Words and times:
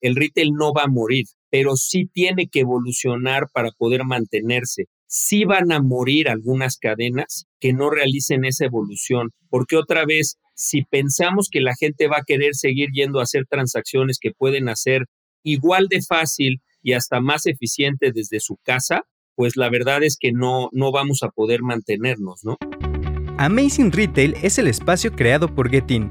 el 0.00 0.16
retail 0.16 0.52
no 0.52 0.72
va 0.72 0.84
a 0.84 0.88
morir, 0.88 1.26
pero 1.50 1.76
sí 1.76 2.08
tiene 2.12 2.48
que 2.48 2.60
evolucionar 2.60 3.48
para 3.52 3.70
poder 3.72 4.04
mantenerse. 4.04 4.86
Sí 5.06 5.44
van 5.44 5.72
a 5.72 5.80
morir 5.80 6.28
algunas 6.28 6.76
cadenas 6.76 7.46
que 7.60 7.72
no 7.72 7.90
realicen 7.90 8.44
esa 8.44 8.66
evolución, 8.66 9.30
porque 9.48 9.76
otra 9.76 10.04
vez, 10.04 10.36
si 10.54 10.82
pensamos 10.82 11.48
que 11.50 11.60
la 11.60 11.74
gente 11.74 12.08
va 12.08 12.18
a 12.18 12.24
querer 12.26 12.54
seguir 12.54 12.90
yendo 12.92 13.20
a 13.20 13.22
hacer 13.22 13.46
transacciones 13.46 14.18
que 14.20 14.32
pueden 14.32 14.68
hacer 14.68 15.06
igual 15.42 15.88
de 15.88 16.02
fácil 16.02 16.60
y 16.82 16.92
hasta 16.92 17.20
más 17.20 17.46
eficiente 17.46 18.12
desde 18.12 18.40
su 18.40 18.56
casa, 18.62 19.04
pues 19.34 19.56
la 19.56 19.70
verdad 19.70 20.02
es 20.02 20.16
que 20.18 20.32
no, 20.32 20.68
no 20.72 20.90
vamos 20.92 21.22
a 21.22 21.30
poder 21.30 21.62
mantenernos, 21.62 22.44
¿no? 22.44 22.56
Amazing 23.38 23.92
Retail 23.92 24.34
es 24.42 24.58
el 24.58 24.66
espacio 24.66 25.12
creado 25.12 25.54
por 25.54 25.70
Getin, 25.70 26.10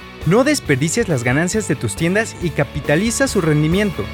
No 0.27 0.43
desperdicies 0.43 1.09
las 1.09 1.23
ganancias 1.23 1.67
de 1.67 1.75
tus 1.75 1.95
tiendas 1.95 2.35
y 2.43 2.51
capitaliza 2.51 3.27
su 3.27 3.41
rendimiento. 3.41 4.05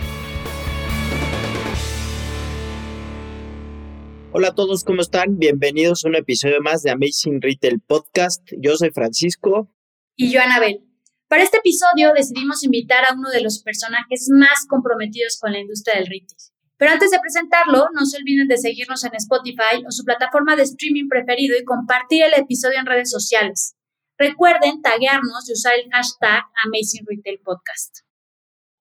Hola 4.31 4.49
a 4.49 4.55
todos, 4.55 4.85
¿cómo 4.85 5.01
están? 5.01 5.37
Bienvenidos 5.37 6.05
a 6.05 6.07
un 6.07 6.15
episodio 6.15 6.61
más 6.61 6.81
de 6.83 6.91
Amazing 6.91 7.41
Retail 7.41 7.81
Podcast. 7.81 8.41
Yo 8.57 8.77
soy 8.77 8.91
Francisco. 8.91 9.69
Y 10.15 10.31
yo, 10.31 10.39
Anabel. 10.39 10.79
Para 11.27 11.43
este 11.43 11.57
episodio 11.57 12.13
decidimos 12.15 12.63
invitar 12.63 13.03
a 13.03 13.13
uno 13.13 13.29
de 13.29 13.41
los 13.41 13.61
personajes 13.61 14.29
más 14.31 14.65
comprometidos 14.65 15.37
con 15.41 15.51
la 15.51 15.59
industria 15.59 15.99
del 15.99 16.05
retail. 16.05 16.37
Pero 16.77 16.91
antes 16.91 17.11
de 17.11 17.19
presentarlo, 17.19 17.89
no 17.93 18.05
se 18.05 18.15
olviden 18.15 18.47
de 18.47 18.55
seguirnos 18.55 19.03
en 19.03 19.15
Spotify 19.15 19.83
o 19.85 19.91
su 19.91 20.05
plataforma 20.05 20.55
de 20.55 20.63
streaming 20.63 21.09
preferido 21.09 21.57
y 21.59 21.65
compartir 21.65 22.23
el 22.23 22.33
episodio 22.41 22.79
en 22.79 22.85
redes 22.85 23.11
sociales. 23.11 23.76
Recuerden 24.19 24.81
taguearnos 24.81 25.47
y 25.47 25.53
usar 25.53 25.73
el 25.75 25.91
hashtag 25.91 26.43
Amazing 26.65 27.05
Retail 27.07 27.39
Podcast. 27.43 27.99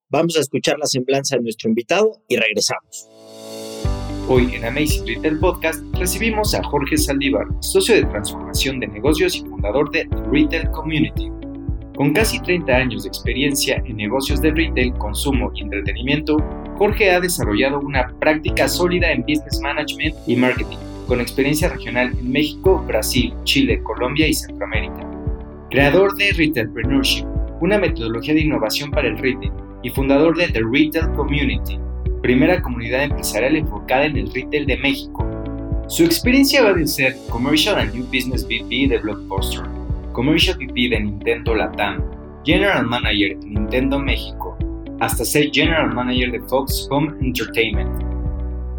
Vamos 0.09 0.35
a 0.39 0.41
escuchar 0.41 0.79
la 0.79 0.87
semblanza 0.87 1.37
de 1.37 1.43
nuestro 1.43 1.69
invitado 1.69 2.23
y 2.27 2.37
regresamos. 2.37 3.07
Hoy 4.31 4.55
en 4.55 4.65
Amazing 4.65 5.07
Retail 5.07 5.39
Podcast 5.39 5.85
recibimos 5.93 6.55
a 6.55 6.63
Jorge 6.63 6.97
Saldívar, 6.97 7.47
socio 7.61 7.97
de 7.97 8.07
transformación 8.07 8.81
de 8.81 8.87
negocios 8.87 9.37
y 9.37 9.41
fundador 9.41 9.91
de 9.91 10.09
Retail 10.33 10.71
Community. 10.71 11.31
Con 11.97 12.15
casi 12.15 12.41
30 12.41 12.75
años 12.75 13.03
de 13.03 13.09
experiencia 13.09 13.83
en 13.85 13.97
negocios 13.99 14.41
de 14.41 14.53
retail, 14.53 14.95
consumo 14.95 15.53
y 15.55 15.65
entretenimiento, 15.65 16.39
Jorge 16.79 17.11
ha 17.11 17.21
desarrollado 17.21 17.79
una 17.81 18.09
práctica 18.21 18.69
sólida 18.69 19.13
en 19.13 19.21
business 19.21 19.61
management 19.61 20.17
y 20.27 20.35
marketing, 20.35 20.79
con 21.07 21.21
experiencia 21.21 21.69
regional 21.69 22.17
en 22.19 22.33
México, 22.33 22.83
Brasil, 22.87 23.35
Chile, 23.45 23.83
Colombia 23.83 24.27
y 24.27 24.33
Centroamérica. 24.33 25.06
Creador 25.77 26.17
de 26.17 26.33
Retailpreneurship, 26.33 27.27
una 27.61 27.77
metodología 27.77 28.33
de 28.33 28.41
innovación 28.41 28.91
para 28.91 29.09
el 29.09 29.19
retail, 29.19 29.53
y 29.83 29.91
fundador 29.91 30.35
de 30.35 30.49
The 30.49 30.63
Retail 30.73 31.13
Community, 31.15 31.79
primera 32.23 32.63
comunidad 32.63 33.03
empresarial 33.03 33.57
enfocada 33.57 34.07
en 34.07 34.17
el 34.17 34.33
retail 34.33 34.65
de 34.65 34.79
México. 34.79 35.27
Su 35.89 36.05
experiencia 36.05 36.63
va 36.63 36.73
de 36.73 36.87
ser 36.87 37.15
Commercial 37.29 37.79
and 37.79 37.93
New 37.93 38.07
Business 38.07 38.47
VP 38.47 38.89
de 38.89 38.97
Blockbuster, 38.97 39.67
Commercial 40.15 40.57
VP 40.57 40.89
de 40.89 41.01
Nintendo 41.01 41.55
Latam, 41.55 42.03
General 42.43 42.87
Manager 42.87 43.33
en 43.33 43.53
Nintendo 43.53 43.99
México, 43.99 44.57
hasta 45.01 45.27
ser 45.27 45.51
General 45.53 45.95
Manager 45.95 46.33
de 46.33 46.41
Fox 46.49 46.89
Home 46.91 47.13
Entertainment. 47.21 48.03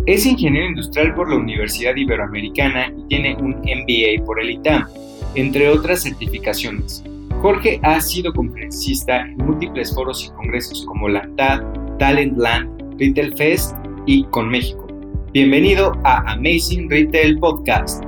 Es 0.07 0.25
ingeniero 0.25 0.69
industrial 0.69 1.13
por 1.13 1.29
la 1.29 1.35
Universidad 1.35 1.95
Iberoamericana 1.95 2.91
y 2.97 3.07
tiene 3.07 3.35
un 3.35 3.51
MBA 3.51 4.25
por 4.25 4.41
el 4.41 4.49
ITAM, 4.49 4.88
entre 5.35 5.69
otras 5.69 6.03
certificaciones. 6.03 7.03
Jorge 7.41 7.79
ha 7.83 8.01
sido 8.01 8.33
conferencista 8.33 9.21
en 9.21 9.38
múltiples 9.38 9.93
foros 9.93 10.25
y 10.25 10.29
congresos 10.31 10.85
como 10.85 11.07
la 11.07 11.29
TAD, 11.35 11.97
Talent 11.99 12.38
Land, 12.38 12.99
Retail 12.99 13.35
Fest 13.37 13.75
y 14.05 14.23
Con 14.25 14.49
México. 14.49 14.87
Bienvenido 15.33 15.91
a 16.03 16.31
Amazing 16.31 16.89
Retail 16.89 17.37
Podcast. 17.39 18.03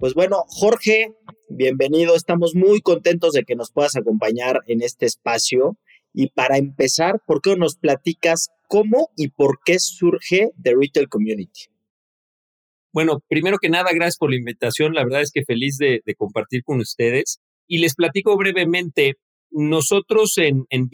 Pues 0.00 0.14
bueno, 0.14 0.44
Jorge, 0.48 1.12
bienvenido. 1.50 2.14
Estamos 2.14 2.54
muy 2.54 2.80
contentos 2.80 3.32
de 3.32 3.44
que 3.44 3.56
nos 3.56 3.72
puedas 3.72 3.96
acompañar 3.96 4.60
en 4.66 4.80
este 4.80 5.06
espacio. 5.06 5.76
Y 6.14 6.28
para 6.30 6.56
empezar, 6.56 7.20
¿por 7.26 7.42
qué 7.42 7.56
nos 7.56 7.76
platicas 7.76 8.48
cómo 8.68 9.10
y 9.16 9.28
por 9.28 9.58
qué 9.64 9.78
surge 9.78 10.50
The 10.62 10.74
Retail 10.80 11.08
Community? 11.08 11.68
Bueno, 12.98 13.22
primero 13.28 13.58
que 13.58 13.68
nada, 13.68 13.92
gracias 13.94 14.16
por 14.16 14.30
la 14.30 14.38
invitación. 14.38 14.92
La 14.92 15.04
verdad 15.04 15.22
es 15.22 15.30
que 15.30 15.44
feliz 15.44 15.78
de, 15.78 16.02
compartir 16.16 16.64
con 16.64 16.80
ustedes. 16.80 17.38
Y 17.68 17.78
les 17.78 17.94
platico 17.94 18.36
brevemente. 18.36 19.14
Nosotros 19.52 20.36
en, 20.36 20.64
en 20.68 20.90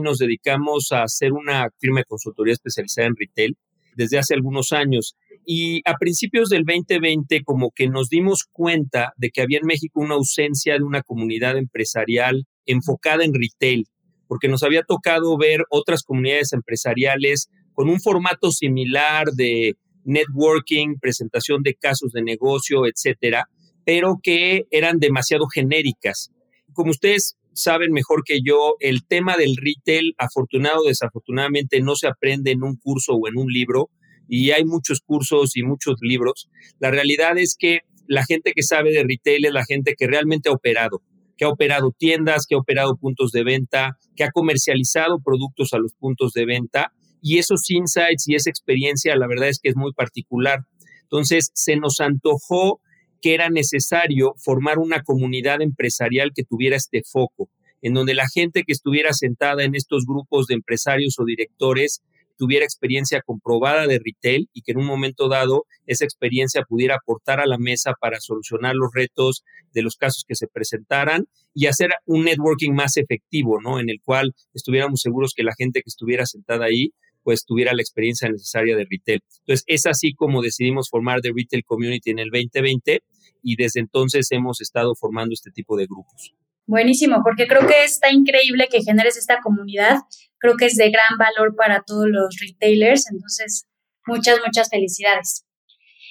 nos 0.00 0.18
dedicamos 0.18 0.92
a 0.92 1.02
hacer 1.02 1.32
una 1.32 1.68
firma 1.80 2.02
de 2.02 2.04
consultoría 2.04 2.52
especializada 2.52 3.08
en 3.08 3.16
retail 3.16 3.58
desde 3.96 4.18
hace 4.18 4.34
algunos 4.34 4.70
años. 4.70 5.16
Y 5.44 5.82
a 5.86 5.96
principios 5.98 6.50
del 6.50 6.62
2020, 6.64 7.42
como 7.42 7.72
que 7.72 7.88
nos 7.88 8.08
dimos 8.08 8.44
cuenta 8.52 9.12
de 9.16 9.30
que 9.30 9.42
había 9.42 9.58
en 9.58 9.66
México 9.66 10.00
una 10.00 10.14
ausencia 10.14 10.74
de 10.74 10.84
una 10.84 11.02
comunidad 11.02 11.58
empresarial 11.58 12.46
enfocada 12.64 13.24
en 13.24 13.34
retail, 13.34 13.88
porque 14.28 14.46
nos 14.46 14.62
había 14.62 14.84
tocado 14.84 15.36
ver 15.36 15.64
otras 15.68 16.04
comunidades 16.04 16.52
empresariales 16.52 17.50
con 17.72 17.88
un 17.88 18.00
formato 18.00 18.52
similar 18.52 19.32
de 19.32 19.74
networking, 20.04 20.96
presentación 21.00 21.62
de 21.62 21.74
casos 21.74 22.12
de 22.12 22.22
negocio, 22.22 22.86
etcétera, 22.86 23.48
pero 23.84 24.18
que 24.22 24.66
eran 24.70 24.98
demasiado 24.98 25.46
genéricas. 25.46 26.30
Como 26.72 26.90
ustedes 26.90 27.36
saben 27.52 27.92
mejor 27.92 28.22
que 28.24 28.40
yo, 28.44 28.76
el 28.80 29.04
tema 29.06 29.36
del 29.36 29.56
retail, 29.56 30.14
afortunado 30.18 30.82
o 30.82 30.88
desafortunadamente, 30.88 31.80
no 31.80 31.96
se 31.96 32.06
aprende 32.06 32.52
en 32.52 32.62
un 32.62 32.76
curso 32.76 33.14
o 33.14 33.28
en 33.28 33.36
un 33.36 33.48
libro, 33.52 33.90
y 34.28 34.52
hay 34.52 34.64
muchos 34.64 35.00
cursos 35.00 35.56
y 35.56 35.64
muchos 35.64 35.96
libros. 36.00 36.48
La 36.78 36.90
realidad 36.90 37.36
es 37.36 37.56
que 37.58 37.80
la 38.06 38.24
gente 38.24 38.52
que 38.54 38.62
sabe 38.62 38.92
de 38.92 39.02
retail 39.02 39.44
es 39.44 39.52
la 39.52 39.64
gente 39.64 39.94
que 39.98 40.06
realmente 40.06 40.48
ha 40.48 40.52
operado, 40.52 41.02
que 41.36 41.44
ha 41.44 41.48
operado 41.48 41.92
tiendas, 41.96 42.46
que 42.46 42.54
ha 42.54 42.58
operado 42.58 42.96
puntos 42.96 43.32
de 43.32 43.42
venta, 43.42 43.98
que 44.14 44.24
ha 44.24 44.30
comercializado 44.30 45.18
productos 45.20 45.72
a 45.72 45.78
los 45.78 45.94
puntos 45.94 46.32
de 46.32 46.46
venta 46.46 46.92
y 47.22 47.38
esos 47.38 47.68
insights 47.70 48.28
y 48.28 48.34
esa 48.34 48.50
experiencia, 48.50 49.16
la 49.16 49.26
verdad 49.26 49.48
es 49.48 49.58
que 49.60 49.68
es 49.68 49.76
muy 49.76 49.92
particular. 49.92 50.60
Entonces, 51.02 51.50
se 51.54 51.76
nos 51.76 52.00
antojó 52.00 52.80
que 53.20 53.34
era 53.34 53.50
necesario 53.50 54.34
formar 54.38 54.78
una 54.78 55.02
comunidad 55.02 55.60
empresarial 55.60 56.32
que 56.34 56.44
tuviera 56.44 56.76
este 56.76 57.02
foco, 57.02 57.50
en 57.82 57.94
donde 57.94 58.14
la 58.14 58.28
gente 58.28 58.62
que 58.64 58.72
estuviera 58.72 59.12
sentada 59.12 59.64
en 59.64 59.74
estos 59.74 60.04
grupos 60.06 60.46
de 60.46 60.54
empresarios 60.54 61.18
o 61.18 61.24
directores 61.24 62.02
tuviera 62.40 62.64
experiencia 62.64 63.20
comprobada 63.20 63.86
de 63.86 64.00
retail 64.02 64.48
y 64.54 64.62
que 64.62 64.72
en 64.72 64.78
un 64.78 64.86
momento 64.86 65.28
dado 65.28 65.66
esa 65.86 66.06
experiencia 66.06 66.62
pudiera 66.66 66.94
aportar 66.94 67.38
a 67.38 67.46
la 67.46 67.58
mesa 67.58 67.92
para 68.00 68.18
solucionar 68.18 68.74
los 68.74 68.90
retos 68.94 69.44
de 69.74 69.82
los 69.82 69.96
casos 69.96 70.24
que 70.26 70.34
se 70.34 70.46
presentaran 70.46 71.26
y 71.52 71.66
hacer 71.66 71.90
un 72.06 72.24
networking 72.24 72.72
más 72.72 72.96
efectivo, 72.96 73.60
¿no? 73.60 73.78
En 73.78 73.90
el 73.90 74.00
cual 74.02 74.34
estuviéramos 74.54 75.00
seguros 75.02 75.34
que 75.36 75.42
la 75.42 75.52
gente 75.54 75.82
que 75.82 75.90
estuviera 75.90 76.24
sentada 76.24 76.64
ahí 76.64 76.94
pues 77.22 77.44
tuviera 77.44 77.72
la 77.74 77.82
experiencia 77.82 78.28
necesaria 78.28 78.76
de 78.76 78.86
retail. 78.90 79.20
Entonces, 79.40 79.64
es 79.66 79.86
así 79.86 80.14
como 80.14 80.42
decidimos 80.42 80.88
formar 80.88 81.20
The 81.20 81.30
Retail 81.34 81.64
Community 81.64 82.10
en 82.10 82.18
el 82.18 82.30
2020 82.30 83.02
y 83.42 83.56
desde 83.56 83.80
entonces 83.80 84.30
hemos 84.30 84.60
estado 84.60 84.94
formando 84.94 85.32
este 85.32 85.50
tipo 85.50 85.76
de 85.76 85.86
grupos. 85.86 86.34
Buenísimo, 86.66 87.22
porque 87.24 87.46
creo 87.46 87.66
que 87.66 87.84
está 87.84 88.12
increíble 88.12 88.68
que 88.70 88.82
generes 88.82 89.16
esta 89.16 89.40
comunidad. 89.40 89.98
Creo 90.38 90.56
que 90.56 90.66
es 90.66 90.76
de 90.76 90.90
gran 90.90 91.18
valor 91.18 91.56
para 91.56 91.82
todos 91.82 92.06
los 92.08 92.36
retailers. 92.40 93.10
Entonces, 93.10 93.66
muchas, 94.06 94.38
muchas 94.44 94.68
felicidades. 94.70 95.44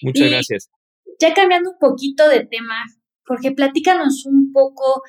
Muchas 0.02 0.30
gracias. 0.30 0.70
Ya 1.20 1.34
cambiando 1.34 1.72
un 1.72 1.78
poquito 1.80 2.28
de 2.28 2.46
tema, 2.46 2.76
Jorge, 3.26 3.52
platícanos 3.52 4.26
un 4.26 4.52
poco 4.52 5.02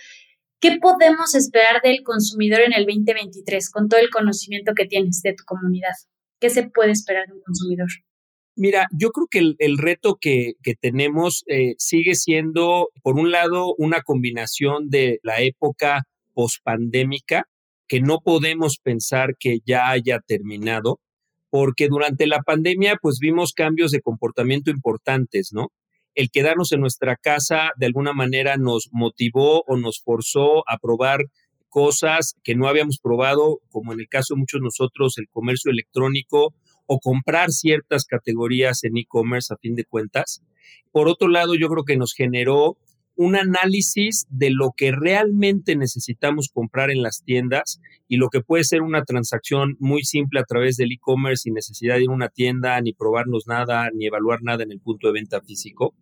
qué 0.60 0.78
podemos 0.80 1.34
esperar 1.34 1.80
del 1.82 2.02
consumidor 2.02 2.60
en 2.60 2.72
el 2.72 2.86
2023 2.86 3.70
con 3.70 3.88
todo 3.88 4.00
el 4.00 4.10
conocimiento 4.10 4.74
que 4.74 4.86
tienes 4.86 5.22
de 5.22 5.34
tu 5.34 5.44
comunidad. 5.44 5.94
¿Qué 6.38 6.50
se 6.50 6.68
puede 6.68 6.92
esperar 6.92 7.26
de 7.26 7.34
un 7.34 7.42
consumidor? 7.42 7.88
Mira, 8.56 8.86
yo 8.92 9.10
creo 9.10 9.26
que 9.30 9.54
el, 9.58 9.78
reto 9.78 10.18
que, 10.20 10.54
tenemos 10.80 11.44
eh, 11.46 11.74
sigue 11.78 12.14
siendo, 12.14 12.90
por 13.02 13.18
un 13.18 13.30
lado, 13.30 13.74
una 13.78 14.02
combinación 14.02 14.90
de 14.90 15.18
la 15.22 15.40
época 15.40 16.02
pospandémica, 16.34 17.44
que 17.88 18.00
no 18.00 18.18
podemos 18.20 18.78
pensar 18.78 19.36
que 19.38 19.60
ya 19.64 19.90
haya 19.90 20.20
terminado. 20.26 21.00
porque 21.52 21.88
durante 21.88 22.28
la 22.28 22.42
pandemia 22.42 22.96
pues 23.02 23.18
vimos 23.18 23.54
cambios 23.54 23.90
de 23.90 24.00
comportamiento 24.00 24.70
importantes, 24.70 25.50
¿no? 25.52 25.72
El 26.20 26.30
quedarnos 26.30 26.70
en 26.72 26.82
nuestra 26.82 27.16
casa 27.16 27.70
de 27.78 27.86
alguna 27.86 28.12
manera 28.12 28.58
nos 28.58 28.90
motivó 28.92 29.64
o 29.66 29.78
nos 29.78 30.02
forzó 30.02 30.68
a 30.68 30.76
probar 30.76 31.30
cosas 31.70 32.36
que 32.44 32.54
no 32.54 32.68
habíamos 32.68 32.98
probado, 32.98 33.60
como 33.70 33.94
en 33.94 34.00
el 34.00 34.08
caso 34.08 34.34
de 34.34 34.40
muchos 34.40 34.60
de 34.60 34.64
nosotros, 34.64 35.16
el 35.16 35.30
comercio 35.30 35.70
electrónico 35.70 36.52
o 36.84 36.98
comprar 36.98 37.52
ciertas 37.52 38.04
categorías 38.04 38.84
en 38.84 38.98
e-commerce 38.98 39.54
a 39.54 39.56
fin 39.56 39.74
de 39.74 39.86
cuentas. 39.86 40.42
Por 40.92 41.08
otro 41.08 41.28
lado, 41.28 41.54
yo 41.54 41.70
creo 41.70 41.84
que 41.84 41.96
nos 41.96 42.12
generó 42.12 42.76
un 43.16 43.34
análisis 43.34 44.26
de 44.28 44.50
lo 44.50 44.74
que 44.76 44.92
realmente 44.92 45.74
necesitamos 45.74 46.50
comprar 46.52 46.90
en 46.90 47.02
las 47.02 47.22
tiendas 47.24 47.80
y 48.08 48.18
lo 48.18 48.28
que 48.28 48.42
puede 48.42 48.64
ser 48.64 48.82
una 48.82 49.04
transacción 49.04 49.78
muy 49.78 50.04
simple 50.04 50.38
a 50.38 50.44
través 50.44 50.76
del 50.76 50.92
e-commerce 50.92 51.44
sin 51.44 51.54
necesidad 51.54 51.96
de 51.96 52.02
ir 52.04 52.10
a 52.10 52.12
una 52.12 52.28
tienda, 52.28 52.78
ni 52.82 52.92
probarnos 52.92 53.46
nada, 53.46 53.88
ni 53.94 54.04
evaluar 54.04 54.42
nada 54.42 54.64
en 54.64 54.72
el 54.72 54.80
punto 54.80 55.06
de 55.06 55.14
venta 55.14 55.40
físico. 55.40 55.94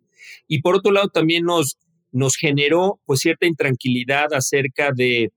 Y 0.47 0.61
por 0.61 0.75
otro 0.75 0.91
lado, 0.91 1.09
también 1.09 1.43
nos, 1.43 1.77
nos 2.11 2.35
generó 2.35 2.99
pues 3.05 3.21
cierta 3.21 3.45
intranquilidad 3.45 4.33
acerca 4.33 4.91
de, 4.95 5.31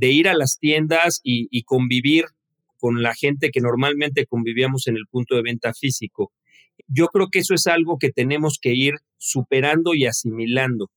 ir 0.00 0.28
a 0.28 0.34
las 0.34 0.58
tiendas 0.58 1.20
y 1.22 1.62
convivir 1.62 2.26
con 2.78 3.02
la 3.02 3.14
gente 3.14 3.50
que 3.50 3.60
normalmente 3.60 4.26
convivíamos 4.26 4.86
en 4.86 4.96
el 4.96 5.06
punto 5.10 5.34
de 5.34 5.42
venta 5.42 5.72
físico. 5.74 6.32
Yo 6.86 7.08
creo 7.08 7.28
que 7.30 7.40
eso 7.40 7.54
es 7.54 7.66
algo 7.66 7.98
que 7.98 8.12
tenemos 8.12 8.58
que 8.60 8.74
ir 8.74 8.94
superando 9.16 9.94
y 9.94 10.06
asimilando. 10.06 10.90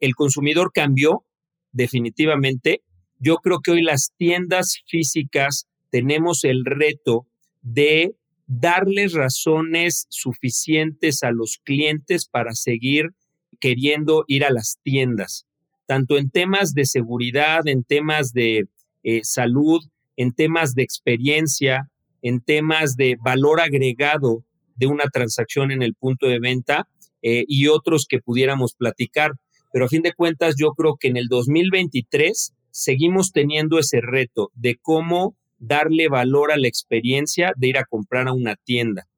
El 0.00 0.14
consumidor 0.14 0.72
cambió 0.72 1.24
definitivamente. 1.72 2.82
Yo 3.18 3.36
creo 3.36 3.60
que 3.60 3.70
hoy 3.70 3.82
las 3.82 4.12
tiendas 4.16 4.82
físicas 4.86 5.68
tenemos 5.90 6.44
el 6.44 6.64
reto 6.64 7.26
de 7.62 8.14
darles 8.46 9.12
razones 9.12 10.06
suficientes 10.08 11.22
a 11.22 11.30
los 11.30 11.58
clientes 11.62 12.26
para 12.26 12.52
seguir 12.52 13.10
queriendo 13.60 14.24
ir 14.28 14.44
a 14.44 14.50
las 14.50 14.78
tiendas, 14.82 15.46
tanto 15.86 16.18
en 16.18 16.30
temas 16.30 16.74
de 16.74 16.84
seguridad, 16.84 17.66
en 17.66 17.84
temas 17.84 18.32
de 18.32 18.66
eh, 19.02 19.20
salud, 19.24 19.82
en 20.16 20.32
temas 20.32 20.74
de 20.74 20.82
experiencia, 20.82 21.90
en 22.22 22.40
temas 22.40 22.96
de 22.96 23.16
valor 23.20 23.60
agregado 23.60 24.44
de 24.74 24.86
una 24.86 25.04
transacción 25.04 25.70
en 25.70 25.82
el 25.82 25.94
punto 25.94 26.26
de 26.26 26.38
venta 26.38 26.88
eh, 27.22 27.44
y 27.48 27.68
otros 27.68 28.06
que 28.08 28.20
pudiéramos 28.20 28.74
platicar. 28.74 29.32
Pero 29.72 29.86
a 29.86 29.88
fin 29.88 30.02
de 30.02 30.12
cuentas, 30.12 30.54
yo 30.58 30.72
creo 30.72 30.96
que 30.96 31.08
en 31.08 31.16
el 31.16 31.28
2023 31.28 32.52
seguimos 32.70 33.32
teniendo 33.32 33.78
ese 33.78 34.00
reto 34.00 34.50
de 34.54 34.76
cómo 34.76 35.36
darle 35.58 36.08
valor 36.08 36.52
a 36.52 36.56
la 36.56 36.68
experiencia 36.68 37.52
de 37.56 37.68
ir 37.68 37.78
a 37.78 37.84
comprar 37.84 38.28
a 38.28 38.32
una 38.32 38.56
tienda. 38.56 39.08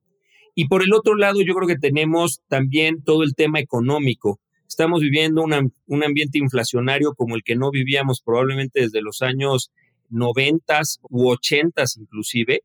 Y 0.55 0.67
por 0.67 0.82
el 0.82 0.93
otro 0.93 1.14
lado, 1.14 1.40
yo 1.40 1.55
creo 1.55 1.69
que 1.69 1.79
tenemos 1.79 2.40
también 2.49 3.02
todo 3.05 3.23
el 3.23 3.35
tema 3.35 3.61
económico. 3.61 4.40
Estamos 4.67 5.00
viviendo 5.00 5.43
un 5.43 6.05
ambiente 6.05 6.38
inflacionario 6.38 7.14
como 7.14 7.37
el 7.37 7.43
que 7.43 7.56
no 7.56 7.70
vivíamos 7.70 8.20
probablemente 8.20 8.81
desde 8.81 9.00
los 9.00 9.23
años 9.23 9.70
90 10.11 10.81
u 11.11 11.29
80 11.29 11.85
inclusive, 11.99 12.62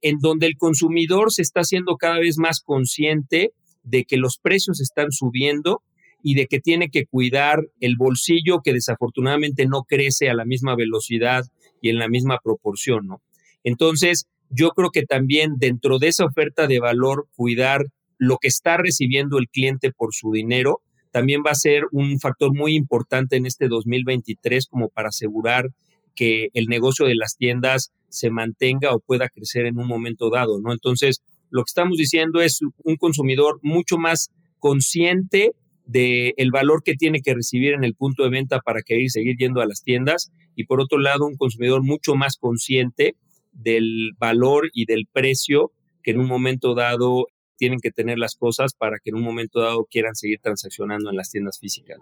en 0.00 0.18
donde 0.18 0.46
el 0.46 0.56
consumidor 0.56 1.32
se 1.32 1.42
está 1.42 1.60
haciendo 1.60 1.96
cada 1.96 2.18
vez 2.18 2.38
más 2.38 2.60
consciente 2.60 3.52
de 3.82 4.04
que 4.04 4.16
los 4.16 4.38
precios 4.38 4.80
están 4.80 5.12
subiendo 5.12 5.82
y 6.22 6.34
de 6.34 6.46
que 6.46 6.60
tiene 6.60 6.90
que 6.90 7.06
cuidar 7.06 7.68
el 7.80 7.96
bolsillo 7.96 8.60
que 8.62 8.72
desafortunadamente 8.72 9.66
no 9.66 9.84
crece 9.84 10.28
a 10.28 10.34
la 10.34 10.44
misma 10.44 10.74
velocidad 10.74 11.44
y 11.86 11.90
en 11.90 11.98
la 11.98 12.08
misma 12.08 12.38
proporción, 12.42 13.06
¿no? 13.06 13.22
Entonces, 13.64 14.26
yo 14.50 14.70
creo 14.70 14.90
que 14.90 15.04
también 15.04 15.54
dentro 15.58 15.98
de 15.98 16.08
esa 16.08 16.24
oferta 16.24 16.66
de 16.66 16.78
valor, 16.78 17.28
cuidar 17.34 17.86
lo 18.18 18.38
que 18.38 18.48
está 18.48 18.76
recibiendo 18.76 19.38
el 19.38 19.48
cliente 19.48 19.92
por 19.92 20.14
su 20.14 20.32
dinero, 20.32 20.80
también 21.10 21.42
va 21.46 21.52
a 21.52 21.54
ser 21.54 21.84
un 21.92 22.20
factor 22.20 22.54
muy 22.54 22.74
importante 22.74 23.36
en 23.36 23.46
este 23.46 23.68
2023 23.68 24.66
como 24.66 24.88
para 24.88 25.08
asegurar 25.08 25.70
que 26.14 26.48
el 26.54 26.66
negocio 26.66 27.06
de 27.06 27.14
las 27.14 27.36
tiendas 27.36 27.92
se 28.08 28.30
mantenga 28.30 28.94
o 28.94 29.00
pueda 29.00 29.28
crecer 29.28 29.66
en 29.66 29.78
un 29.78 29.86
momento 29.86 30.30
dado, 30.30 30.60
¿no? 30.60 30.72
Entonces, 30.72 31.22
lo 31.50 31.62
que 31.62 31.70
estamos 31.70 31.96
diciendo 31.98 32.40
es 32.40 32.60
un 32.84 32.96
consumidor 32.96 33.58
mucho 33.62 33.98
más 33.98 34.30
consciente 34.58 35.52
del 35.86 36.34
el 36.36 36.50
valor 36.50 36.82
que 36.82 36.94
tiene 36.94 37.20
que 37.22 37.34
recibir 37.34 37.72
en 37.72 37.84
el 37.84 37.94
punto 37.94 38.24
de 38.24 38.30
venta 38.30 38.60
para 38.60 38.82
que 38.82 39.08
seguir 39.08 39.36
yendo 39.38 39.60
a 39.60 39.66
las 39.66 39.82
tiendas 39.82 40.32
y 40.54 40.64
por 40.64 40.80
otro 40.80 40.98
lado 40.98 41.26
un 41.26 41.36
consumidor 41.36 41.82
mucho 41.82 42.14
más 42.14 42.36
consciente 42.36 43.16
del 43.52 44.12
valor 44.18 44.70
y 44.74 44.84
del 44.84 45.06
precio 45.10 45.72
que 46.02 46.10
en 46.10 46.20
un 46.20 46.26
momento 46.26 46.74
dado 46.74 47.26
tienen 47.56 47.80
que 47.80 47.90
tener 47.90 48.18
las 48.18 48.34
cosas 48.34 48.74
para 48.74 48.98
que 48.98 49.10
en 49.10 49.16
un 49.16 49.22
momento 49.22 49.60
dado 49.60 49.86
quieran 49.90 50.14
seguir 50.14 50.40
transaccionando 50.42 51.10
en 51.10 51.16
las 51.16 51.30
tiendas 51.30 51.58
físicas. 51.58 51.98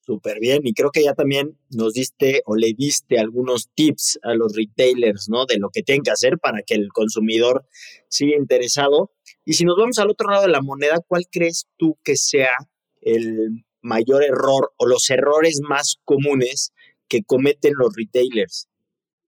Súper 0.00 0.40
bien. 0.40 0.62
Y 0.64 0.72
creo 0.74 0.90
que 0.90 1.04
ya 1.04 1.14
también 1.14 1.56
nos 1.70 1.92
diste 1.92 2.42
o 2.44 2.56
le 2.56 2.72
diste 2.72 3.18
algunos 3.18 3.68
tips 3.74 4.18
a 4.22 4.34
los 4.34 4.56
retailers, 4.56 5.28
¿no? 5.28 5.46
De 5.46 5.58
lo 5.58 5.70
que 5.70 5.82
tienen 5.82 6.02
que 6.02 6.10
hacer 6.10 6.38
para 6.38 6.62
que 6.62 6.74
el 6.74 6.88
consumidor 6.88 7.64
siga 8.08 8.36
interesado. 8.36 9.12
Y 9.44 9.52
si 9.52 9.64
nos 9.64 9.76
vamos 9.76 9.98
al 9.98 10.10
otro 10.10 10.30
lado 10.30 10.42
de 10.42 10.52
la 10.52 10.62
moneda, 10.62 11.00
¿cuál 11.06 11.26
crees 11.30 11.68
tú 11.76 11.96
que 12.02 12.16
sea 12.16 12.50
el 13.00 13.64
mayor 13.82 14.22
error 14.22 14.72
o 14.76 14.86
los 14.86 15.08
errores 15.10 15.60
más 15.66 15.96
comunes 16.04 16.72
que 17.08 17.22
cometen 17.22 17.72
los 17.76 17.94
retailers? 17.96 18.68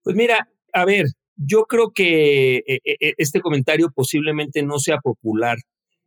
Pues 0.02 0.16
mira, 0.16 0.48
a 0.72 0.84
ver, 0.84 1.06
yo 1.36 1.64
creo 1.64 1.90
que 1.94 2.56
eh, 2.58 2.80
eh, 2.84 3.14
este 3.18 3.40
comentario 3.40 3.90
posiblemente 3.94 4.62
no 4.62 4.78
sea 4.78 4.98
popular, 4.98 5.58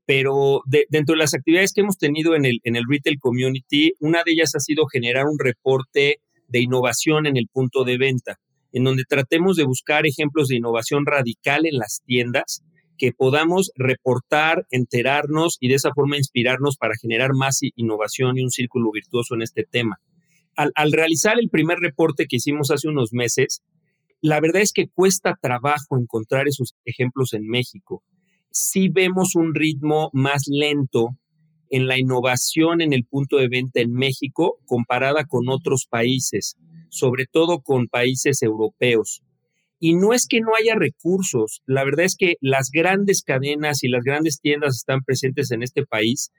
pero 0.05 0.61
dentro 0.67 1.13
de 1.13 1.19
las 1.19 1.33
actividades 1.33 1.73
que 1.73 1.81
hemos 1.81 1.97
tenido 1.97 2.35
en 2.35 2.45
el, 2.45 2.59
en 2.63 2.75
el 2.75 2.83
retail 2.87 3.19
community, 3.19 3.93
una 3.99 4.23
de 4.23 4.33
ellas 4.33 4.53
ha 4.55 4.59
sido 4.59 4.85
generar 4.85 5.25
un 5.25 5.39
reporte 5.39 6.19
de 6.47 6.59
innovación 6.59 7.25
en 7.25 7.37
el 7.37 7.47
punto 7.51 7.83
de 7.83 7.97
venta, 7.97 8.39
en 8.71 8.83
donde 8.83 9.03
tratemos 9.07 9.57
de 9.57 9.63
buscar 9.63 10.05
ejemplos 10.05 10.47
de 10.47 10.57
innovación 10.57 11.05
radical 11.05 11.65
en 11.65 11.79
las 11.79 12.01
tiendas 12.05 12.63
que 12.97 13.11
podamos 13.11 13.71
reportar, 13.75 14.65
enterarnos 14.71 15.57
y 15.59 15.69
de 15.69 15.75
esa 15.75 15.91
forma 15.93 16.17
inspirarnos 16.17 16.77
para 16.77 16.95
generar 16.99 17.33
más 17.33 17.59
innovación 17.75 18.37
y 18.37 18.43
un 18.43 18.51
círculo 18.51 18.91
virtuoso 18.91 19.35
en 19.35 19.41
este 19.41 19.63
tema. 19.63 19.99
Al, 20.55 20.71
al 20.75 20.91
realizar 20.91 21.37
el 21.39 21.49
primer 21.49 21.79
reporte 21.79 22.27
que 22.27 22.37
hicimos 22.37 22.71
hace 22.71 22.87
unos 22.87 23.11
meses, 23.11 23.61
la 24.21 24.39
verdad 24.39 24.61
es 24.61 24.71
que 24.71 24.87
cuesta 24.87 25.37
trabajo 25.41 25.97
encontrar 25.97 26.47
esos 26.47 26.75
ejemplos 26.85 27.33
en 27.33 27.47
México 27.47 28.03
sí 28.55 28.87
vemos 28.87 29.35
un 29.35 29.53
ritmo 29.53 30.09
más 30.13 30.43
lento 30.47 31.09
en 31.69 31.87
la 31.87 31.99
innovación 31.99 32.79
en 32.79 32.93
el 32.93 33.03
punto 33.03 33.35
de 33.35 33.49
venta 33.49 33.81
en 33.81 33.91
México 33.91 34.59
comparada 34.65 35.25
con 35.25 35.49
otros 35.49 35.87
países, 35.89 36.55
sobre 36.89 37.25
todo 37.25 37.59
con 37.59 37.87
países 37.87 38.41
europeos. 38.41 39.23
Y 39.85 39.93
no 39.93 40.13
es 40.13 40.25
que 40.27 40.41
no 40.41 40.55
haya 40.59 40.73
recursos, 40.73 41.61
la 41.67 41.83
verdad 41.83 42.05
es 42.05 42.15
que 42.17 42.37
las 42.41 42.71
grandes 42.71 43.21
cadenas 43.21 43.83
y 43.83 43.87
las 43.87 44.03
grandes 44.03 44.39
tiendas 44.41 44.77
están 44.77 45.03
presentes 45.03 45.51
en 45.51 45.61
este 45.61 45.85
país 45.85 46.31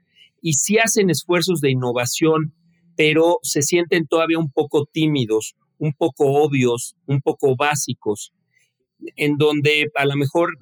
y 0.42 0.54
sí 0.54 0.78
hacen 0.78 1.10
esfuerzos 1.10 1.60
de 1.60 1.70
innovación, 1.70 2.54
pero 2.96 3.38
se 3.42 3.62
sienten 3.62 4.08
todavía 4.08 4.40
un 4.40 4.50
poco 4.50 4.86
tímidos, 4.86 5.54
un 5.78 5.92
poco 5.92 6.42
obvios, 6.42 6.96
un 7.06 7.20
poco 7.20 7.54
básicos 7.54 8.32
en 9.14 9.36
donde 9.36 9.92
a 9.94 10.06
lo 10.06 10.16
mejor 10.16 10.54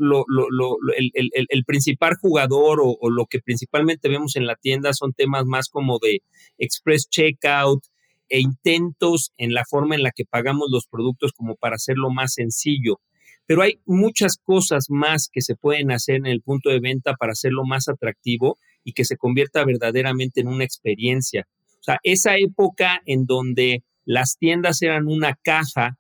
el, 0.99 1.65
principal 1.65 2.17
jugador 2.21 2.81
o, 2.83 3.09
lo 3.09 3.25
que 3.25 3.41
principalmente 3.41 4.11
vemos 4.11 4.37
en 4.37 4.47
la 4.47 4.57
tienda 4.57 4.93
son 4.93 5.15
temas 5.15 5.47
más 5.47 5.71
como 5.71 5.99
de 6.01 6.21
express 6.59 7.09
checkout 7.09 7.83
e 8.29 8.41
intentos 8.41 9.33
en 9.37 9.55
la 9.55 9.65
forma 9.69 9.95
en 9.95 10.03
la 10.03 10.11
que 10.11 10.25
pagamos 10.25 10.69
los 10.71 10.87
productos 10.87 11.33
como 11.33 11.57
para 11.57 11.77
hacerlo 11.77 12.11
más 12.11 12.35
sencillo. 12.35 13.01
Pero 13.47 13.63
hay 13.63 13.81
muchas 13.85 14.39
cosas 14.43 14.87
más 14.89 15.29
que 15.31 15.43
se 15.43 15.55
pueden 15.55 15.91
hacer 15.91 16.17
en 16.17 16.27
el 16.27 16.41
punto 16.41 16.71
de 16.71 16.81
venta 16.81 17.15
para 17.15 17.33
hacerlo 17.33 17.65
más 17.65 17.89
atractivo 17.89 18.59
y 18.83 18.93
que 18.93 19.05
se 19.05 19.17
convierta 19.17 19.65
verdaderamente 19.65 20.41
en 20.41 20.49
una 20.49 20.65
experiencia. 20.65 21.47
O 21.81 21.83
sea, 21.83 21.99
esa 22.03 22.37
época 22.39 23.03
en 23.05 23.27
donde 23.27 23.85
las 24.05 24.37
tiendas 24.39 24.81
eran 24.83 25.07
una 25.07 25.39
caja, 25.43 25.99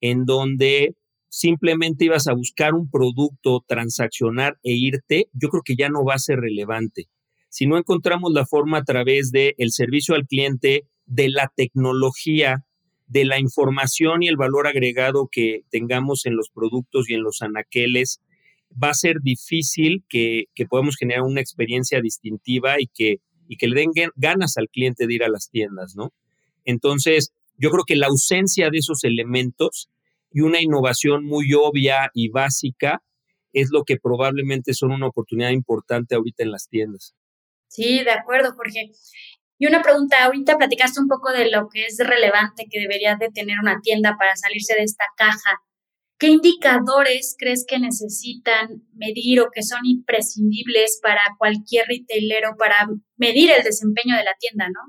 en 0.00 0.24
donde 0.24 0.96
simplemente 1.28 2.04
ibas 2.04 2.26
a 2.26 2.34
buscar 2.34 2.74
un 2.74 2.90
producto, 2.90 3.64
transaccionar 3.66 4.58
e 4.64 4.72
irte, 4.72 5.28
yo 5.32 5.48
creo 5.48 5.62
que 5.64 5.76
ya 5.76 5.88
no 5.88 6.04
va 6.04 6.14
a 6.14 6.18
ser 6.18 6.40
relevante. 6.40 7.08
Si 7.48 7.66
no 7.66 7.78
encontramos 7.78 8.32
la 8.32 8.46
forma 8.46 8.78
a 8.78 8.84
través 8.84 9.30
del 9.30 9.54
el 9.58 9.70
servicio 9.70 10.14
al 10.14 10.26
cliente, 10.26 10.86
de 11.10 11.28
la 11.28 11.52
tecnología, 11.54 12.64
de 13.08 13.24
la 13.24 13.40
información 13.40 14.22
y 14.22 14.28
el 14.28 14.36
valor 14.36 14.68
agregado 14.68 15.28
que 15.30 15.64
tengamos 15.68 16.24
en 16.24 16.36
los 16.36 16.50
productos 16.50 17.10
y 17.10 17.14
en 17.14 17.24
los 17.24 17.42
anaqueles, 17.42 18.20
va 18.72 18.90
a 18.90 18.94
ser 18.94 19.16
difícil 19.20 20.04
que, 20.08 20.44
que 20.54 20.66
podamos 20.66 20.96
generar 20.96 21.22
una 21.22 21.40
experiencia 21.40 22.00
distintiva 22.00 22.80
y 22.80 22.86
que, 22.86 23.20
y 23.48 23.56
que 23.56 23.66
le 23.66 23.80
den 23.80 23.90
ganas 24.14 24.56
al 24.56 24.68
cliente 24.68 25.08
de 25.08 25.14
ir 25.14 25.24
a 25.24 25.28
las 25.28 25.50
tiendas, 25.50 25.96
¿no? 25.96 26.12
Entonces, 26.64 27.32
yo 27.58 27.70
creo 27.70 27.82
que 27.84 27.96
la 27.96 28.06
ausencia 28.06 28.70
de 28.70 28.78
esos 28.78 29.02
elementos 29.02 29.90
y 30.30 30.42
una 30.42 30.60
innovación 30.60 31.24
muy 31.24 31.52
obvia 31.54 32.12
y 32.14 32.28
básica 32.28 33.02
es 33.52 33.70
lo 33.72 33.82
que 33.82 33.96
probablemente 33.96 34.74
son 34.74 34.92
una 34.92 35.08
oportunidad 35.08 35.50
importante 35.50 36.14
ahorita 36.14 36.44
en 36.44 36.52
las 36.52 36.68
tiendas. 36.68 37.16
Sí, 37.66 38.04
de 38.04 38.12
acuerdo, 38.12 38.52
Jorge. 38.52 38.92
Y 39.60 39.66
una 39.66 39.82
pregunta, 39.82 40.24
ahorita 40.24 40.56
platicaste 40.56 41.00
un 41.00 41.06
poco 41.06 41.30
de 41.32 41.50
lo 41.50 41.68
que 41.68 41.84
es 41.84 41.98
relevante 41.98 42.66
que 42.70 42.80
debería 42.80 43.16
de 43.16 43.28
tener 43.28 43.58
una 43.60 43.78
tienda 43.82 44.16
para 44.18 44.34
salirse 44.34 44.72
de 44.74 44.84
esta 44.84 45.04
caja. 45.18 45.60
¿Qué 46.18 46.28
indicadores 46.28 47.36
crees 47.38 47.66
que 47.68 47.78
necesitan 47.78 48.88
medir 48.94 49.42
o 49.42 49.50
que 49.54 49.62
son 49.62 49.80
imprescindibles 49.84 50.98
para 51.02 51.20
cualquier 51.38 51.84
retailero 51.88 52.56
para 52.58 52.88
medir 53.18 53.50
el 53.50 53.62
desempeño 53.62 54.16
de 54.16 54.24
la 54.24 54.34
tienda, 54.40 54.66
no? 54.68 54.80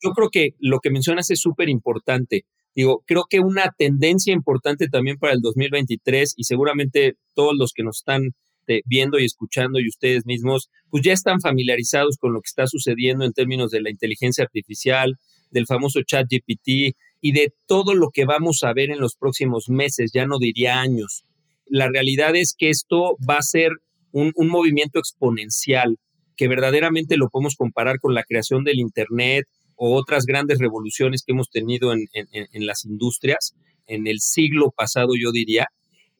Yo 0.00 0.12
creo 0.12 0.30
que 0.30 0.50
lo 0.60 0.78
que 0.78 0.90
mencionas 0.90 1.28
es 1.32 1.40
súper 1.40 1.68
importante. 1.68 2.44
Digo, 2.76 3.02
creo 3.08 3.24
que 3.28 3.40
una 3.40 3.72
tendencia 3.76 4.32
importante 4.32 4.86
también 4.86 5.18
para 5.18 5.32
el 5.32 5.40
2023 5.40 6.34
y 6.36 6.44
seguramente 6.44 7.16
todos 7.34 7.54
los 7.58 7.72
que 7.72 7.82
nos 7.82 7.98
están 7.98 8.36
viendo 8.86 9.18
y 9.18 9.24
escuchando 9.24 9.78
y 9.78 9.88
ustedes 9.88 10.26
mismos, 10.26 10.70
pues 10.90 11.02
ya 11.02 11.12
están 11.12 11.40
familiarizados 11.40 12.16
con 12.18 12.32
lo 12.32 12.40
que 12.40 12.48
está 12.48 12.66
sucediendo 12.66 13.24
en 13.24 13.32
términos 13.32 13.70
de 13.70 13.80
la 13.80 13.90
inteligencia 13.90 14.44
artificial, 14.44 15.16
del 15.50 15.66
famoso 15.66 16.00
chat 16.02 16.26
GPT 16.30 16.96
y 17.20 17.32
de 17.32 17.52
todo 17.66 17.94
lo 17.94 18.10
que 18.10 18.24
vamos 18.24 18.62
a 18.62 18.72
ver 18.72 18.90
en 18.90 19.00
los 19.00 19.16
próximos 19.16 19.68
meses, 19.68 20.10
ya 20.12 20.26
no 20.26 20.38
diría 20.38 20.80
años. 20.80 21.24
La 21.66 21.88
realidad 21.88 22.34
es 22.36 22.54
que 22.56 22.70
esto 22.70 23.16
va 23.28 23.38
a 23.38 23.42
ser 23.42 23.72
un, 24.12 24.32
movimiento 24.36 24.98
exponencial 24.98 25.98
que 26.36 26.48
verdaderamente 26.48 27.16
lo 27.16 27.28
podemos 27.28 27.56
comparar 27.56 28.00
con 28.00 28.14
la 28.14 28.24
creación 28.24 28.64
del 28.64 28.78
Internet 28.78 29.46
o 29.76 29.94
otras 29.96 30.24
grandes 30.24 30.58
revoluciones 30.58 31.22
que 31.24 31.32
hemos 31.32 31.50
tenido 31.50 31.92
en, 31.92 32.08
en 32.12 32.66
las 32.66 32.84
industrias 32.84 33.54
en 33.90 34.06
el 34.06 34.20
siglo 34.20 34.70
pasado, 34.70 35.12
yo 35.20 35.32
diría, 35.32 35.66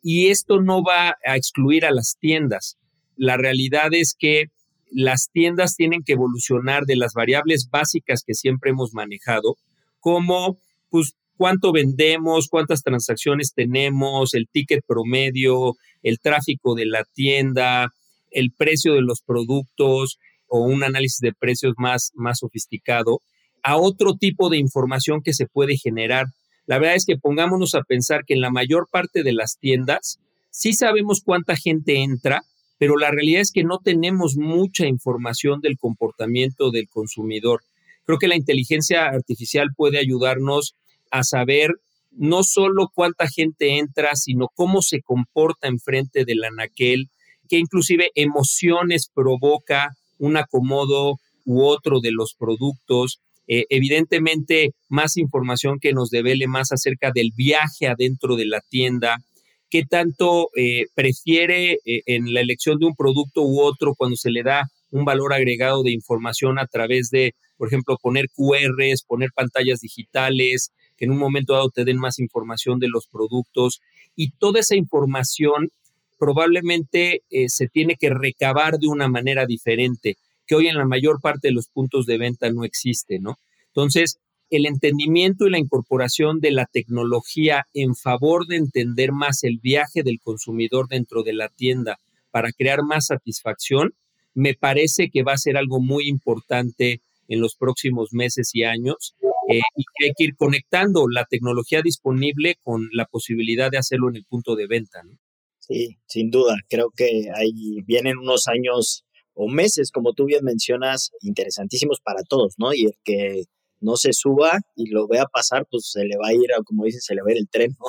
y 0.02 0.28
esto 0.28 0.60
no 0.60 0.82
va 0.82 1.16
a 1.24 1.36
excluir 1.36 1.84
a 1.84 1.90
las 1.90 2.16
tiendas. 2.18 2.78
La 3.16 3.36
realidad 3.36 3.88
es 3.92 4.14
que 4.18 4.46
las 4.90 5.30
tiendas 5.32 5.76
tienen 5.76 6.02
que 6.02 6.14
evolucionar 6.14 6.84
de 6.84 6.96
las 6.96 7.12
variables 7.12 7.68
básicas 7.70 8.22
que 8.26 8.34
siempre 8.34 8.70
hemos 8.70 8.92
manejado, 8.92 9.56
como 10.00 10.58
pues 10.88 11.14
cuánto 11.36 11.72
vendemos, 11.72 12.48
cuántas 12.48 12.82
transacciones 12.82 13.52
tenemos, 13.54 14.34
el 14.34 14.48
ticket 14.48 14.84
promedio, 14.86 15.74
el 16.02 16.18
tráfico 16.18 16.74
de 16.74 16.86
la 16.86 17.04
tienda, 17.14 17.92
el 18.30 18.52
precio 18.52 18.94
de 18.94 19.02
los 19.02 19.22
productos 19.22 20.18
o 20.48 20.60
un 20.62 20.82
análisis 20.82 21.20
de 21.20 21.32
precios 21.32 21.74
más, 21.76 22.10
más 22.14 22.40
sofisticado, 22.40 23.20
a 23.62 23.76
otro 23.76 24.14
tipo 24.14 24.48
de 24.48 24.58
información 24.58 25.22
que 25.22 25.32
se 25.32 25.46
puede 25.46 25.76
generar 25.76 26.26
la 26.70 26.78
verdad 26.78 26.94
es 26.94 27.04
que 27.04 27.18
pongámonos 27.18 27.74
a 27.74 27.82
pensar 27.82 28.24
que 28.24 28.34
en 28.34 28.40
la 28.40 28.52
mayor 28.52 28.86
parte 28.88 29.24
de 29.24 29.32
las 29.32 29.58
tiendas 29.58 30.20
sí 30.50 30.72
sabemos 30.72 31.20
cuánta 31.20 31.56
gente 31.56 31.96
entra, 31.96 32.44
pero 32.78 32.96
la 32.96 33.10
realidad 33.10 33.40
es 33.40 33.50
que 33.50 33.64
no 33.64 33.78
tenemos 33.78 34.36
mucha 34.36 34.86
información 34.86 35.60
del 35.60 35.76
comportamiento 35.76 36.70
del 36.70 36.88
consumidor. 36.88 37.62
Creo 38.04 38.18
que 38.18 38.28
la 38.28 38.36
inteligencia 38.36 39.06
artificial 39.06 39.70
puede 39.76 39.98
ayudarnos 39.98 40.76
a 41.10 41.24
saber 41.24 41.72
no 42.12 42.44
solo 42.44 42.88
cuánta 42.94 43.26
gente 43.26 43.78
entra, 43.78 44.14
sino 44.14 44.46
cómo 44.54 44.80
se 44.80 45.02
comporta 45.02 45.66
enfrente 45.66 46.24
del 46.24 46.44
anaquel, 46.44 47.08
qué 47.48 47.58
inclusive 47.58 48.12
emociones 48.14 49.10
provoca 49.12 49.96
un 50.18 50.36
acomodo 50.36 51.16
u 51.44 51.64
otro 51.64 51.98
de 51.98 52.12
los 52.12 52.36
productos, 52.38 53.18
eh, 53.52 53.66
evidentemente, 53.68 54.74
más 54.88 55.16
información 55.16 55.80
que 55.80 55.92
nos 55.92 56.10
devele 56.10 56.46
más 56.46 56.70
acerca 56.70 57.10
del 57.12 57.32
viaje 57.34 57.88
adentro 57.88 58.36
de 58.36 58.46
la 58.46 58.60
tienda, 58.60 59.24
qué 59.68 59.84
tanto 59.84 60.50
eh, 60.54 60.86
prefiere 60.94 61.80
eh, 61.84 62.02
en 62.06 62.32
la 62.32 62.42
elección 62.42 62.78
de 62.78 62.86
un 62.86 62.94
producto 62.94 63.42
u 63.42 63.60
otro 63.60 63.96
cuando 63.96 64.16
se 64.16 64.30
le 64.30 64.44
da 64.44 64.70
un 64.92 65.04
valor 65.04 65.34
agregado 65.34 65.82
de 65.82 65.90
información 65.90 66.60
a 66.60 66.68
través 66.68 67.10
de, 67.10 67.34
por 67.56 67.66
ejemplo, 67.66 67.98
poner 68.00 68.26
QRs, 68.28 69.02
poner 69.02 69.30
pantallas 69.34 69.80
digitales, 69.80 70.70
que 70.96 71.06
en 71.06 71.10
un 71.10 71.18
momento 71.18 71.54
dado 71.54 71.70
te 71.70 71.84
den 71.84 71.98
más 71.98 72.20
información 72.20 72.78
de 72.78 72.86
los 72.86 73.08
productos. 73.08 73.80
Y 74.14 74.30
toda 74.30 74.60
esa 74.60 74.76
información 74.76 75.72
probablemente 76.20 77.22
se 77.48 77.66
tiene 77.66 77.96
que 77.96 78.10
recabar 78.10 78.78
de 78.78 78.86
una 78.86 79.08
manera 79.08 79.44
diferente 79.46 80.18
que 80.50 80.56
hoy 80.56 80.66
en 80.66 80.76
la 80.76 80.84
mayor 80.84 81.20
parte 81.20 81.46
de 81.46 81.54
los 81.54 81.68
puntos 81.68 82.06
de 82.06 82.18
venta 82.18 82.50
no 82.50 82.64
existe, 82.64 83.20
¿no? 83.20 83.38
Entonces, 83.68 84.18
el 84.50 84.66
entendimiento 84.66 85.46
y 85.46 85.50
la 85.50 85.60
incorporación 85.60 86.40
de 86.40 86.50
la 86.50 86.66
tecnología 86.66 87.68
en 87.72 87.94
favor 87.94 88.48
de 88.48 88.56
entender 88.56 89.12
más 89.12 89.44
el 89.44 89.60
viaje 89.62 90.02
del 90.02 90.18
consumidor 90.20 90.88
dentro 90.88 91.22
de 91.22 91.34
la 91.34 91.50
tienda 91.50 92.00
para 92.32 92.50
crear 92.50 92.82
más 92.82 93.06
satisfacción, 93.06 93.94
me 94.34 94.54
parece 94.54 95.08
que 95.08 95.22
va 95.22 95.34
a 95.34 95.38
ser 95.38 95.56
algo 95.56 95.78
muy 95.78 96.08
importante 96.08 97.00
en 97.28 97.40
los 97.40 97.54
próximos 97.54 98.12
meses 98.12 98.50
y 98.52 98.64
años 98.64 99.14
eh, 99.48 99.60
y 99.76 99.84
que 99.96 100.06
hay 100.06 100.12
que 100.18 100.24
ir 100.24 100.34
conectando 100.34 101.06
la 101.08 101.26
tecnología 101.26 101.80
disponible 101.80 102.56
con 102.64 102.88
la 102.92 103.04
posibilidad 103.04 103.70
de 103.70 103.78
hacerlo 103.78 104.08
en 104.08 104.16
el 104.16 104.24
punto 104.24 104.56
de 104.56 104.66
venta. 104.66 105.00
¿no? 105.04 105.16
Sí, 105.60 105.96
sin 106.06 106.32
duda. 106.32 106.56
Creo 106.68 106.90
que 106.90 107.28
ahí 107.36 107.82
vienen 107.86 108.18
unos 108.18 108.48
años 108.48 109.04
o 109.34 109.48
meses, 109.48 109.90
como 109.90 110.12
tú 110.12 110.26
bien 110.26 110.44
mencionas, 110.44 111.10
interesantísimos 111.20 112.00
para 112.00 112.22
todos, 112.22 112.54
¿no? 112.58 112.74
Y 112.74 112.86
el 112.86 112.94
que 113.04 113.44
no 113.80 113.96
se 113.96 114.12
suba 114.12 114.60
y 114.76 114.90
lo 114.90 115.08
vea 115.08 115.24
pasar, 115.26 115.66
pues 115.70 115.90
se 115.90 116.04
le 116.04 116.16
va 116.16 116.28
a 116.28 116.32
ir, 116.34 116.50
como 116.64 116.84
dicen, 116.84 117.00
se 117.00 117.14
le 117.14 117.22
va 117.22 117.28
a 117.28 117.32
ir 117.32 117.38
el 117.38 117.48
tren, 117.48 117.76
¿no? 117.78 117.86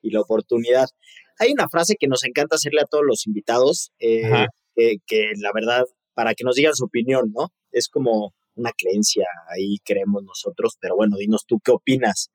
Y 0.00 0.10
la 0.10 0.20
oportunidad. 0.20 0.88
Hay 1.38 1.52
una 1.52 1.68
frase 1.68 1.96
que 1.98 2.06
nos 2.06 2.24
encanta 2.24 2.56
hacerle 2.56 2.82
a 2.82 2.86
todos 2.86 3.04
los 3.06 3.26
invitados, 3.26 3.92
eh, 3.98 4.46
que, 4.76 5.30
la 5.36 5.50
verdad, 5.52 5.84
para 6.14 6.34
que 6.34 6.44
nos 6.44 6.56
digan 6.56 6.74
su 6.74 6.84
opinión, 6.84 7.32
¿no? 7.34 7.52
Es 7.72 7.88
como 7.88 8.34
una 8.54 8.70
creencia, 8.76 9.26
ahí 9.48 9.78
creemos 9.84 10.22
nosotros, 10.22 10.76
pero 10.80 10.94
bueno, 10.94 11.16
dinos 11.16 11.44
tú 11.46 11.58
qué 11.64 11.72
opinas 11.72 12.30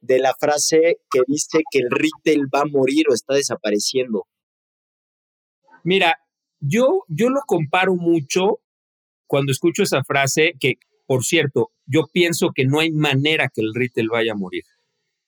de 0.00 0.18
la 0.18 0.34
frase 0.38 0.98
que 1.10 1.20
dice 1.26 1.60
que 1.70 1.80
el 1.80 1.90
retail 1.90 2.46
va 2.52 2.62
a 2.62 2.64
morir 2.64 3.06
o 3.08 3.14
está 3.14 3.34
desapareciendo. 3.34 4.26
Mira, 5.84 6.18
yo, 6.60 7.04
yo 7.08 7.28
lo 7.28 7.40
comparo 7.46 7.96
mucho 7.96 8.60
cuando 9.26 9.52
escucho 9.52 9.82
esa 9.82 10.04
frase, 10.04 10.54
que 10.60 10.78
por 11.10 11.24
cierto, 11.24 11.72
yo 11.86 12.06
pienso 12.12 12.52
que 12.54 12.66
no 12.66 12.78
hay 12.78 12.92
manera 12.92 13.50
que 13.52 13.62
el 13.62 13.74
retail 13.74 14.10
vaya 14.10 14.30
a 14.30 14.36
morir. 14.36 14.62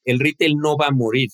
El 0.04 0.20
retail 0.20 0.54
no 0.58 0.76
va 0.76 0.86
a 0.86 0.92
morir, 0.92 1.30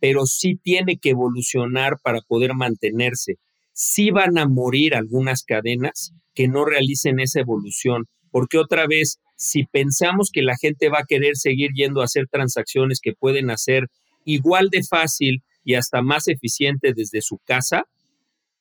pero 0.00 0.24
sí 0.24 0.56
tiene 0.56 0.96
que 0.96 1.10
evolucionar 1.10 1.98
para 2.02 2.22
poder 2.22 2.54
mantenerse. 2.54 3.36
Sí 3.74 4.10
van 4.10 4.38
a 4.38 4.48
morir 4.48 4.94
algunas 4.94 5.42
cadenas 5.42 6.14
que 6.34 6.48
no 6.48 6.64
realicen 6.64 7.20
esa 7.20 7.40
evolución, 7.40 8.06
porque 8.30 8.56
otra 8.56 8.86
vez, 8.86 9.18
si 9.36 9.64
pensamos 9.64 10.30
que 10.32 10.40
la 10.40 10.56
gente 10.56 10.88
va 10.88 11.00
a 11.00 11.06
querer 11.06 11.36
seguir 11.36 11.72
yendo 11.74 12.00
a 12.00 12.04
hacer 12.04 12.26
transacciones 12.26 13.00
que 13.02 13.12
pueden 13.12 13.50
hacer 13.50 13.88
igual 14.24 14.70
de 14.70 14.82
fácil 14.82 15.42
y 15.62 15.74
hasta 15.74 16.00
más 16.00 16.26
eficiente 16.26 16.94
desde 16.94 17.20
su 17.20 17.36
casa, 17.44 17.84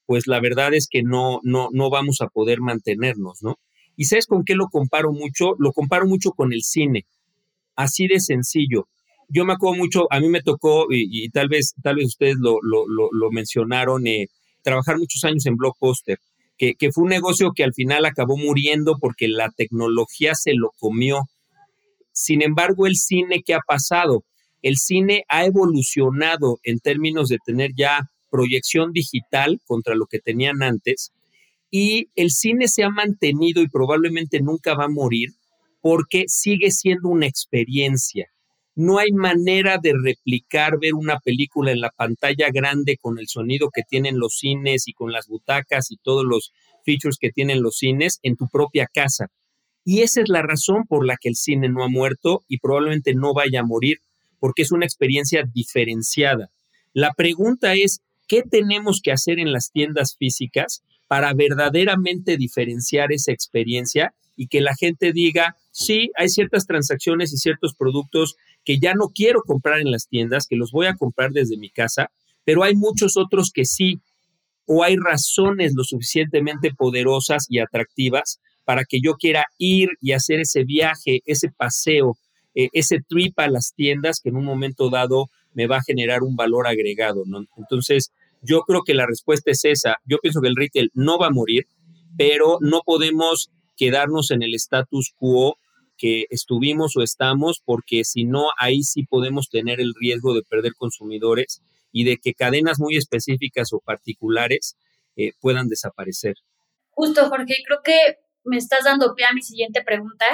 pues 0.09 0.25
la 0.25 0.39
verdad 0.39 0.73
es 0.73 0.87
que 0.89 1.03
no, 1.03 1.39
no, 1.43 1.69
no 1.71 1.91
vamos 1.91 2.21
a 2.21 2.29
poder 2.29 2.61
mantenernos, 2.61 3.43
¿no? 3.43 3.59
¿Y 3.95 4.05
sabes 4.05 4.25
con 4.25 4.43
qué 4.43 4.55
lo 4.55 4.65
comparo 4.65 5.11
mucho? 5.11 5.53
Lo 5.59 5.71
comparo 5.71 6.07
mucho 6.07 6.31
con 6.31 6.51
el 6.51 6.63
cine, 6.63 7.05
así 7.75 8.07
de 8.07 8.19
sencillo. 8.19 8.87
Yo 9.27 9.45
me 9.45 9.53
acuerdo 9.53 9.77
mucho, 9.77 10.07
a 10.11 10.19
mí 10.19 10.27
me 10.27 10.41
tocó, 10.41 10.87
y, 10.89 11.29
tal, 11.29 11.47
vez, 11.47 11.75
tal 11.83 11.97
vez 11.97 12.07
ustedes 12.07 12.37
lo, 12.39 12.57
lo, 12.63 13.29
mencionaron, 13.29 14.07
eh, 14.07 14.29
trabajar 14.63 14.97
muchos 14.97 15.23
años 15.25 15.45
en 15.45 15.57
Blockbuster, 15.57 16.17
que, 16.57 16.73
que 16.73 16.91
fue 16.91 17.03
un 17.03 17.11
negocio 17.11 17.51
que 17.55 17.63
al 17.63 17.75
final 17.75 18.05
acabó 18.05 18.35
muriendo 18.35 18.97
porque 18.99 19.27
la 19.27 19.51
tecnología 19.51 20.33
se 20.33 20.55
lo 20.55 20.71
comió. 20.79 21.29
Sin 22.11 22.41
embargo, 22.41 22.87
el 22.87 22.95
cine, 22.95 23.43
¿qué 23.45 23.53
ha 23.53 23.59
pasado? 23.59 24.23
El 24.63 24.77
cine 24.77 25.23
ha 25.29 25.45
evolucionado 25.45 26.57
en 26.63 26.79
términos 26.79 27.29
de 27.29 27.37
tener 27.45 27.73
ya 27.77 28.09
proyección 28.29 28.91
digital 28.93 29.59
contra 29.65 29.95
lo 29.95 30.05
que 30.05 30.19
tenían 30.19 30.63
antes. 30.63 31.11
Y 31.71 32.09
el 32.15 32.31
cine 32.31 32.67
se 32.67 32.83
ha 32.83 32.89
mantenido 32.89 33.61
y 33.61 33.69
probablemente 33.69 34.41
nunca 34.41 34.75
va 34.75 34.85
a 34.85 34.89
morir 34.89 35.29
porque 35.81 36.25
sigue 36.27 36.71
siendo 36.71 37.09
una 37.09 37.27
experiencia. 37.27 38.31
No 38.75 38.97
hay 38.97 39.11
manera 39.11 39.77
de 39.77 39.93
replicar 39.93 40.79
ver 40.79 40.93
una 40.93 41.19
película 41.19 41.71
en 41.71 41.81
la 41.81 41.89
pantalla 41.89 42.49
grande 42.49 42.97
con 42.97 43.19
el 43.19 43.27
sonido 43.27 43.69
que 43.73 43.83
tienen 43.83 44.19
los 44.19 44.37
cines 44.37 44.87
y 44.87 44.93
con 44.93 45.11
las 45.11 45.27
butacas 45.27 45.91
y 45.91 45.97
todos 45.97 46.23
los 46.25 46.53
features 46.85 47.17
que 47.19 47.31
tienen 47.31 47.61
los 47.61 47.77
cines 47.77 48.19
en 48.23 48.37
tu 48.37 48.47
propia 48.47 48.87
casa. 48.87 49.27
Y 49.83 50.01
esa 50.01 50.21
es 50.21 50.29
la 50.29 50.41
razón 50.41 50.85
por 50.87 51.05
la 51.05 51.17
que 51.19 51.29
el 51.29 51.35
cine 51.35 51.67
no 51.69 51.83
ha 51.83 51.89
muerto 51.89 52.43
y 52.47 52.59
probablemente 52.59 53.13
no 53.13 53.33
vaya 53.33 53.61
a 53.61 53.65
morir, 53.65 53.97
porque 54.39 54.61
es 54.61 54.71
una 54.71 54.85
experiencia 54.85 55.43
diferenciada. 55.51 56.49
La 56.93 57.13
pregunta 57.13 57.73
es, 57.75 58.01
¿Qué 58.29 58.43
tenemos 58.43 59.01
que 59.03 59.11
hacer 59.11 59.39
en 59.39 59.51
las 59.51 59.71
tiendas 59.71 60.15
físicas 60.15 60.83
para 61.07 61.33
verdaderamente 61.33 62.37
diferenciar 62.37 63.11
esa 63.11 63.31
experiencia 63.31 64.13
y 64.37 64.47
que 64.47 64.61
la 64.61 64.75
gente 64.75 65.11
diga, 65.11 65.57
sí, 65.71 66.11
hay 66.15 66.29
ciertas 66.29 66.67
transacciones 66.67 67.33
y 67.33 67.37
ciertos 67.37 67.73
productos 67.73 68.37
que 68.63 68.79
ya 68.79 68.93
no 68.93 69.09
quiero 69.13 69.41
comprar 69.41 69.81
en 69.81 69.91
las 69.91 70.07
tiendas, 70.07 70.45
que 70.47 70.55
los 70.55 70.71
voy 70.71 70.85
a 70.85 70.95
comprar 70.95 71.31
desde 71.31 71.57
mi 71.57 71.71
casa, 71.71 72.11
pero 72.45 72.63
hay 72.63 72.75
muchos 72.75 73.17
otros 73.17 73.51
que 73.51 73.65
sí. 73.65 73.99
o 74.67 74.83
hay 74.83 74.95
razones 74.97 75.73
lo 75.75 75.83
suficientemente 75.83 76.71
poderosas 76.71 77.47
y 77.49 77.57
atractivas 77.57 78.39
para 78.63 78.83
que 78.85 79.01
yo 79.01 79.15
quiera 79.15 79.45
ir 79.57 79.89
y 79.99 80.11
hacer 80.11 80.39
ese 80.39 80.63
viaje, 80.63 81.21
ese 81.25 81.49
paseo, 81.49 82.15
eh, 82.53 82.69
ese 82.73 82.99
trip 83.01 83.39
a 83.39 83.49
las 83.49 83.73
tiendas 83.75 84.19
que 84.21 84.29
en 84.29 84.35
un 84.35 84.45
momento 84.45 84.91
dado 84.91 85.31
me 85.53 85.65
va 85.65 85.77
a 85.77 85.83
generar 85.83 86.21
un 86.21 86.35
valor 86.35 86.67
agregado. 86.67 87.23
Entonces, 87.57 88.11
yo 88.41 88.61
creo 88.61 88.83
que 88.83 88.93
la 88.93 89.05
respuesta 89.05 89.51
es 89.51 89.65
esa. 89.65 89.97
Yo 90.05 90.17
pienso 90.19 90.41
que 90.41 90.47
el 90.47 90.55
retail 90.55 90.91
no 90.93 91.17
va 91.17 91.27
a 91.27 91.31
morir, 91.31 91.67
pero 92.17 92.57
no 92.61 92.81
podemos 92.85 93.51
quedarnos 93.77 94.31
en 94.31 94.43
el 94.43 94.53
status 94.55 95.13
quo 95.17 95.57
que 95.97 96.25
estuvimos 96.29 96.95
o 96.95 97.01
estamos, 97.01 97.61
porque 97.63 98.03
si 98.03 98.23
no, 98.23 98.49
ahí 98.57 98.83
sí 98.83 99.03
podemos 99.03 99.49
tener 99.49 99.81
el 99.81 99.93
riesgo 99.95 100.33
de 100.33 100.43
perder 100.43 100.73
consumidores 100.75 101.61
y 101.91 102.05
de 102.05 102.17
que 102.17 102.33
cadenas 102.33 102.79
muy 102.79 102.95
específicas 102.95 103.73
o 103.73 103.79
particulares 103.79 104.77
eh, 105.17 105.33
puedan 105.41 105.67
desaparecer. 105.67 106.35
Justo, 106.91 107.27
Jorge, 107.27 107.55
creo 107.65 107.81
que 107.83 108.17
me 108.45 108.57
estás 108.57 108.85
dando 108.85 109.13
pie 109.15 109.25
a 109.25 109.33
mi 109.33 109.41
siguiente 109.41 109.81
pregunta. 109.83 110.25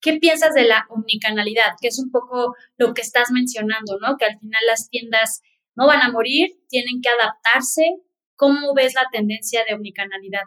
¿Qué 0.00 0.18
piensas 0.18 0.54
de 0.54 0.64
la 0.64 0.86
omnicanalidad? 0.90 1.76
Que 1.80 1.88
es 1.88 1.98
un 1.98 2.10
poco 2.10 2.54
lo 2.76 2.92
que 2.92 3.02
estás 3.02 3.30
mencionando, 3.30 3.98
¿no? 4.00 4.16
Que 4.18 4.26
al 4.26 4.38
final 4.38 4.60
las 4.66 4.90
tiendas 4.90 5.42
no 5.74 5.86
van 5.86 6.02
a 6.02 6.10
morir, 6.10 6.50
tienen 6.68 7.00
que 7.02 7.08
adaptarse. 7.08 7.82
¿Cómo 8.36 8.74
ves 8.74 8.94
la 8.94 9.06
tendencia 9.12 9.62
de 9.68 9.74
omnicanalidad? 9.74 10.44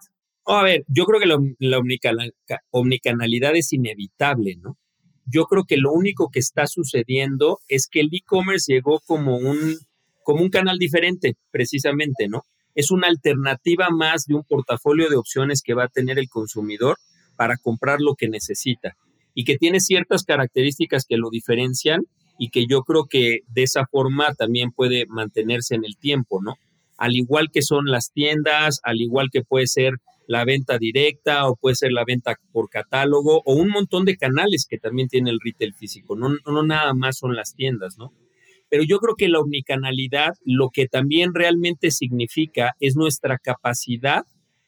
a 0.48 0.63
ver, 0.63 0.86
yo 0.88 1.05
creo 1.05 1.20
que 1.20 1.25
la, 1.60 1.79
omnicanalidad 2.70 3.55
es 3.55 3.74
inevitable, 3.74 4.58
¿no? 4.62 4.77
Yo 5.25 5.46
creo 5.46 5.63
que 5.63 5.77
lo 5.77 5.91
único 5.91 6.29
que 6.32 6.39
está 6.39 6.67
sucediendo 6.67 7.60
es 7.67 7.88
que 7.88 8.01
el 8.01 8.10
e-commerce 8.12 8.72
llegó 8.72 9.01
como 9.08 9.38
un, 9.38 9.75
como 10.24 10.44
un 10.44 10.50
canal 10.50 10.77
diferente, 10.77 11.36
precisamente, 11.50 12.27
¿no? 12.27 12.44
Es 12.75 12.91
una 12.91 13.08
alternativa 13.08 13.89
más 13.89 14.25
de 14.25 14.36
un 14.36 14.44
portafolio 14.44 15.10
de 15.10 15.15
opciones 15.15 15.63
que 15.63 15.74
va 15.74 15.86
a 15.86 15.89
tener 15.89 16.20
el 16.20 16.29
consumidor 16.29 16.98
para 17.36 17.58
comprar 17.58 18.00
lo 18.01 18.13
que 18.13 18.29
necesita 18.29 18.96
y 19.34 19.46
que 19.46 19.58
tiene 19.58 19.79
ciertas 19.79 20.24
características 20.24 21.05
que 21.05 21.17
lo 21.17 21.29
diferencian 21.32 22.03
y 22.38 22.50
que 22.50 22.65
yo 22.68 22.84
creo 22.84 23.06
que 23.06 23.39
de 23.48 23.63
esa 23.63 23.86
forma 23.86 24.34
también 24.34 24.72
puede 24.72 25.06
mantenerse 25.08 25.75
en 25.75 25.86
el 25.86 25.98
tiempo, 25.98 26.42
¿no? 26.42 26.56
Al 26.98 27.15
igual 27.15 27.51
que 27.51 27.62
son 27.62 27.86
las 27.86 28.12
tiendas, 28.12 28.80
al 28.84 29.01
igual 29.01 29.30
que 29.32 29.44
puede 29.44 29.68
ser 29.68 29.96
la 30.27 30.46
venta 30.46 30.77
directa 30.77 31.48
o 31.48 31.56
puede 31.56 31.75
ser 31.75 31.92
la 31.92 32.04
venta 32.06 32.39
por 32.51 32.70
catálogo 32.70 33.42
o 33.46 33.54
un 33.54 33.70
montón 33.70 34.06
de 34.06 34.18
canales 34.18 34.65
que 34.68 34.77
también 34.77 35.08
tiene 35.08 35.30
el 35.30 35.39
retail 35.44 35.74
físico, 35.74 36.15
no, 36.15 36.30
no 36.46 36.63
nada 36.63 36.94
más 36.94 37.18
son 37.18 37.36
las 37.36 37.54
tiendas, 37.54 37.98
¿no? 37.98 38.13
Pero 38.70 38.84
yo 38.84 39.00
creo 39.00 39.15
que 39.15 39.30
la 39.30 39.39
omnicanalidad 39.39 40.34
lo 40.44 40.70
que 40.70 40.88
también 40.88 41.34
realmente 41.34 41.92
significa 41.92 42.75
es 42.80 42.96
nuestra 42.96 43.38
capacidad 43.38 44.25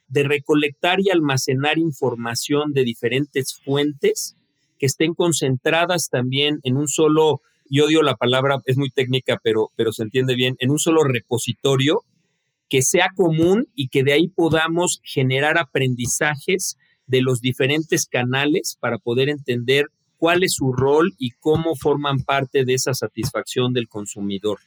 de 0.08 0.24
recolectar 0.24 1.00
y 1.02 1.10
almacenar 1.10 1.78
información 1.78 2.74
de 2.74 2.84
diferentes 2.84 3.60
fuentes 3.64 4.38
que 4.80 4.86
estén 4.86 5.14
concentradas 5.14 6.10
también 6.10 6.60
en 6.64 6.78
un 6.78 6.88
solo, 6.88 7.42
yo 7.70 7.86
odio 7.86 8.02
la 8.02 8.16
palabra, 8.16 8.60
es 8.66 8.78
muy 8.78 8.90
técnica, 8.90 9.40
pero, 9.44 9.72
pero 9.76 9.92
se 9.92 10.04
entiende 10.04 10.36
bien, 10.36 10.56
en 10.60 10.72
un 10.72 10.80
solo 10.80 11.04
repositorio 11.04 12.04
que 12.70 12.82
sea 12.82 13.10
común 13.16 13.68
y 13.76 13.88
que 13.88 14.04
de 14.04 14.14
ahí 14.14 14.28
podamos 14.28 15.00
generar 15.04 15.58
aprendizajes 15.58 16.78
de 17.06 17.22
los 17.22 17.40
diferentes 17.40 18.06
canales 18.06 18.78
para 18.80 18.98
poder 18.98 19.30
entender 19.30 19.88
cuál 20.18 20.44
es 20.44 20.54
su 20.54 20.74
rol 20.74 21.14
y 21.18 21.32
cómo 21.32 21.76
forman 21.76 22.24
parte 22.24 22.66
de 22.66 22.74
esa 22.74 22.94
satisfacción 22.94 23.74
del 23.74 23.88
consumidor. 23.88 24.60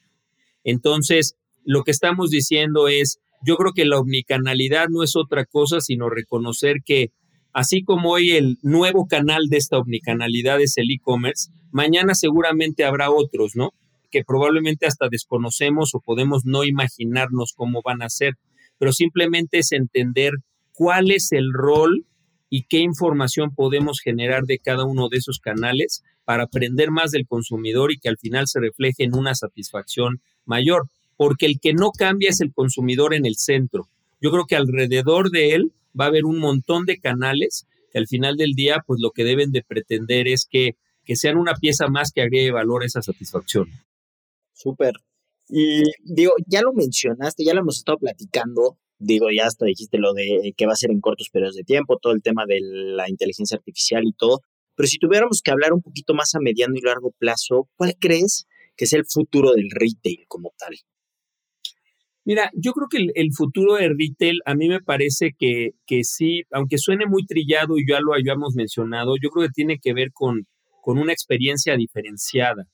Entonces, 0.64 1.37
lo 1.64 1.85
que 1.85 1.90
estamos 1.90 2.30
diciendo 2.30 2.88
es, 2.88 3.21
yo 3.42 3.57
creo 3.57 3.73
que 3.73 3.85
la 3.85 3.99
omnicanalidad 3.99 4.88
no 4.88 5.02
es 5.02 5.16
otra 5.16 5.45
cosa 5.45 5.80
sino 5.80 6.09
reconocer 6.09 6.76
que 6.85 7.11
así 7.52 7.83
como 7.83 8.11
hoy 8.11 8.33
el 8.33 8.59
nuevo 8.62 9.07
canal 9.07 9.48
de 9.48 9.57
esta 9.57 9.79
omnicanalidad 9.79 10.61
es 10.61 10.77
el 10.77 10.90
e-commerce, 10.90 11.51
mañana 11.70 12.14
seguramente 12.14 12.85
habrá 12.85 13.11
otros, 13.11 13.57
¿no? 13.57 13.72
que 14.11 14.24
probablemente 14.24 14.87
hasta 14.87 15.09
desconocemos 15.09 15.94
o 15.94 16.01
podemos 16.01 16.44
no 16.44 16.64
imaginarnos 16.64 17.53
cómo 17.57 17.81
van 17.83 18.03
a 18.03 18.11
ser, 18.11 18.35
pero 18.79 18.92
simplemente 18.92 19.59
es 19.59 19.72
entender 19.72 20.33
cuál 20.72 21.11
es 21.11 21.33
el 21.33 21.53
rol 21.53 22.05
y 22.48 22.64
qué 22.64 22.79
información 22.79 23.55
podemos 23.55 24.01
generar 24.01 24.44
de 24.44 24.59
cada 24.59 24.85
uno 24.85 25.09
de 25.09 25.18
esos 25.18 25.38
canales 25.38 26.03
para 26.24 26.44
aprender 26.44 26.90
más 26.90 27.12
del 27.12 27.27
consumidor 27.27 27.92
y 27.92 27.98
que 27.98 28.09
al 28.09 28.18
final 28.18 28.48
se 28.48 28.61
refleje 28.61 29.05
en 29.05 29.14
una 29.14 29.35
satisfacción 29.35 30.20
mayor, 30.44 30.88
porque 31.16 31.46
el 31.46 31.61
que 31.61 31.72
no 31.72 31.92
cambia 31.92 32.31
es 32.31 32.40
el 32.40 32.53
consumidor 32.53 33.14
en 33.14 33.27
el 33.27 33.37
centro. 33.37 33.88
Yo 34.20 34.31
creo 34.31 34.46
que 34.46 34.57
alrededor 34.57 35.31
de 35.31 35.55
él 35.55 35.72
va 35.98 36.07
a 36.07 36.09
haber 36.09 36.24
un 36.24 36.38
montón 36.38 36.87
de 36.87 36.98
canales 36.98 37.66
que 37.92 37.98
al 37.98 38.07
final 38.07 38.37
del 38.37 38.53
día, 38.53 38.83
pues 38.87 39.00
lo 39.00 39.11
que 39.11 39.24
deben 39.24 39.50
de 39.53 39.62
pretender 39.62 40.29
es 40.29 40.46
que, 40.48 40.76
que 41.05 41.16
sean 41.16 41.37
una 41.37 41.55
pieza 41.55 41.88
más 41.88 42.12
que 42.12 42.22
agregue 42.22 42.53
valor 42.53 42.83
a 42.83 42.87
esa 42.87 43.03
satisfacción. 43.03 43.68
Súper. 44.53 44.94
Y 45.48 45.83
digo, 46.05 46.33
ya 46.46 46.62
lo 46.62 46.72
mencionaste, 46.72 47.44
ya 47.44 47.55
lo 47.55 47.61
hemos 47.61 47.79
estado 47.79 47.98
platicando, 47.98 48.79
digo, 48.98 49.26
ya 49.37 49.46
hasta 49.46 49.66
dijiste 49.66 49.98
lo 49.98 50.12
de 50.12 50.55
que 50.57 50.66
va 50.66 50.72
a 50.72 50.76
ser 50.76 50.90
en 50.92 51.00
cortos 51.00 51.29
periodos 51.31 51.57
de 51.57 51.64
tiempo, 51.64 51.98
todo 51.98 52.12
el 52.12 52.22
tema 52.22 52.44
de 52.46 52.61
la 52.61 53.09
inteligencia 53.09 53.57
artificial 53.57 54.05
y 54.05 54.12
todo, 54.12 54.42
pero 54.76 54.88
si 54.88 54.98
tuviéramos 54.98 55.42
que 55.42 55.50
hablar 55.50 55.72
un 55.72 55.83
poquito 55.83 56.14
más 56.14 56.35
a 56.35 56.40
mediano 56.40 56.74
y 56.76 56.81
largo 56.81 57.11
plazo, 57.18 57.68
¿cuál 57.76 57.96
crees 57.98 58.46
que 58.76 58.85
es 58.85 58.92
el 58.92 59.05
futuro 59.05 59.53
del 59.53 59.68
retail 59.70 60.24
como 60.29 60.55
tal? 60.57 60.74
Mira, 62.24 62.50
yo 62.54 62.72
creo 62.72 62.88
que 62.88 63.09
el, 63.14 63.33
futuro 63.33 63.76
del 63.76 63.96
retail 63.98 64.40
a 64.44 64.54
mí 64.54 64.68
me 64.68 64.80
parece 64.80 65.35
que, 65.38 65.70
que, 65.87 66.04
sí, 66.04 66.42
aunque 66.52 66.78
suene 66.78 67.06
muy 67.06 67.24
trillado 67.24 67.78
y 67.78 67.87
ya 67.88 68.00
lo 68.00 68.12
hayamos 68.12 68.54
mencionado, 68.54 69.14
yo 69.20 69.30
creo 69.30 69.48
que 69.48 69.52
tiene 69.52 69.78
que 69.78 69.94
ver 69.94 70.12
con, 70.12 70.46
con 70.83 70.98
una 70.98 71.12
experiencia 71.12 71.76
diferenciada 71.76 72.68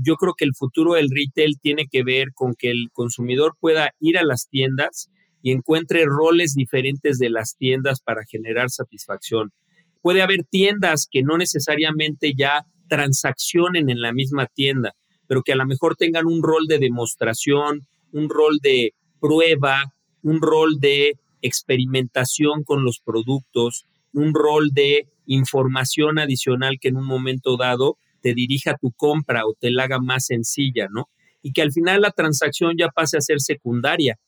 yo 0.00 0.16
creo 0.16 0.34
que 0.36 0.44
el 0.44 0.54
futuro 0.54 0.94
del 0.94 1.10
retail 1.10 1.58
tiene 1.60 1.86
que 1.90 2.04
ver 2.04 2.28
con 2.34 2.54
que 2.54 2.70
el 2.70 2.88
consumidor 2.92 3.56
pueda 3.58 3.92
ir 4.00 4.18
a 4.18 4.24
las 4.24 4.48
tiendas 4.48 5.10
y 5.42 5.52
encuentre 5.52 6.04
roles 6.04 6.54
diferentes 6.54 7.18
de 7.18 7.30
las 7.30 7.56
tiendas 7.56 8.00
para 8.00 8.22
generar 8.24 8.70
satisfacción. 8.70 9.52
Puede 10.00 10.22
haber 10.22 10.44
tiendas 10.44 11.08
que 11.10 11.22
no 11.22 11.36
necesariamente 11.36 12.32
ya 12.36 12.64
transaccionen 12.88 13.90
en 13.90 14.00
la 14.00 14.12
misma 14.12 14.46
tienda, 14.46 14.94
pero 15.26 15.42
que 15.42 15.52
a 15.52 15.56
lo 15.56 15.66
mejor 15.66 15.96
tengan 15.96 16.26
un 16.26 16.42
rol 16.42 16.66
de 16.68 16.78
demostración, 16.78 17.86
un 18.12 18.28
rol 18.28 18.58
de 18.62 18.94
prueba, 19.20 19.94
un 20.22 20.40
rol 20.40 20.78
de 20.80 21.18
experimentación 21.42 22.64
con 22.64 22.84
los 22.84 23.00
productos, 23.00 23.86
un 24.12 24.34
rol 24.34 24.70
de 24.72 25.08
información 25.26 26.18
adicional 26.18 26.78
que 26.80 26.88
en 26.88 26.96
un 26.96 27.06
momento 27.06 27.56
dado 27.56 27.98
te 28.20 28.34
dirija 28.34 28.76
tu 28.80 28.92
compra 28.92 29.46
o 29.46 29.54
te 29.54 29.70
la 29.70 29.84
haga 29.84 30.00
más 30.00 30.26
sencilla, 30.26 30.88
¿no? 30.90 31.08
Y 31.42 31.52
que 31.52 31.62
al 31.62 31.72
final 31.72 32.00
la 32.00 32.10
transacción 32.10 32.76
ya 32.76 32.88
pase 32.88 33.16
a 33.16 33.20
ser 33.20 33.40
secundaria, 33.40 34.18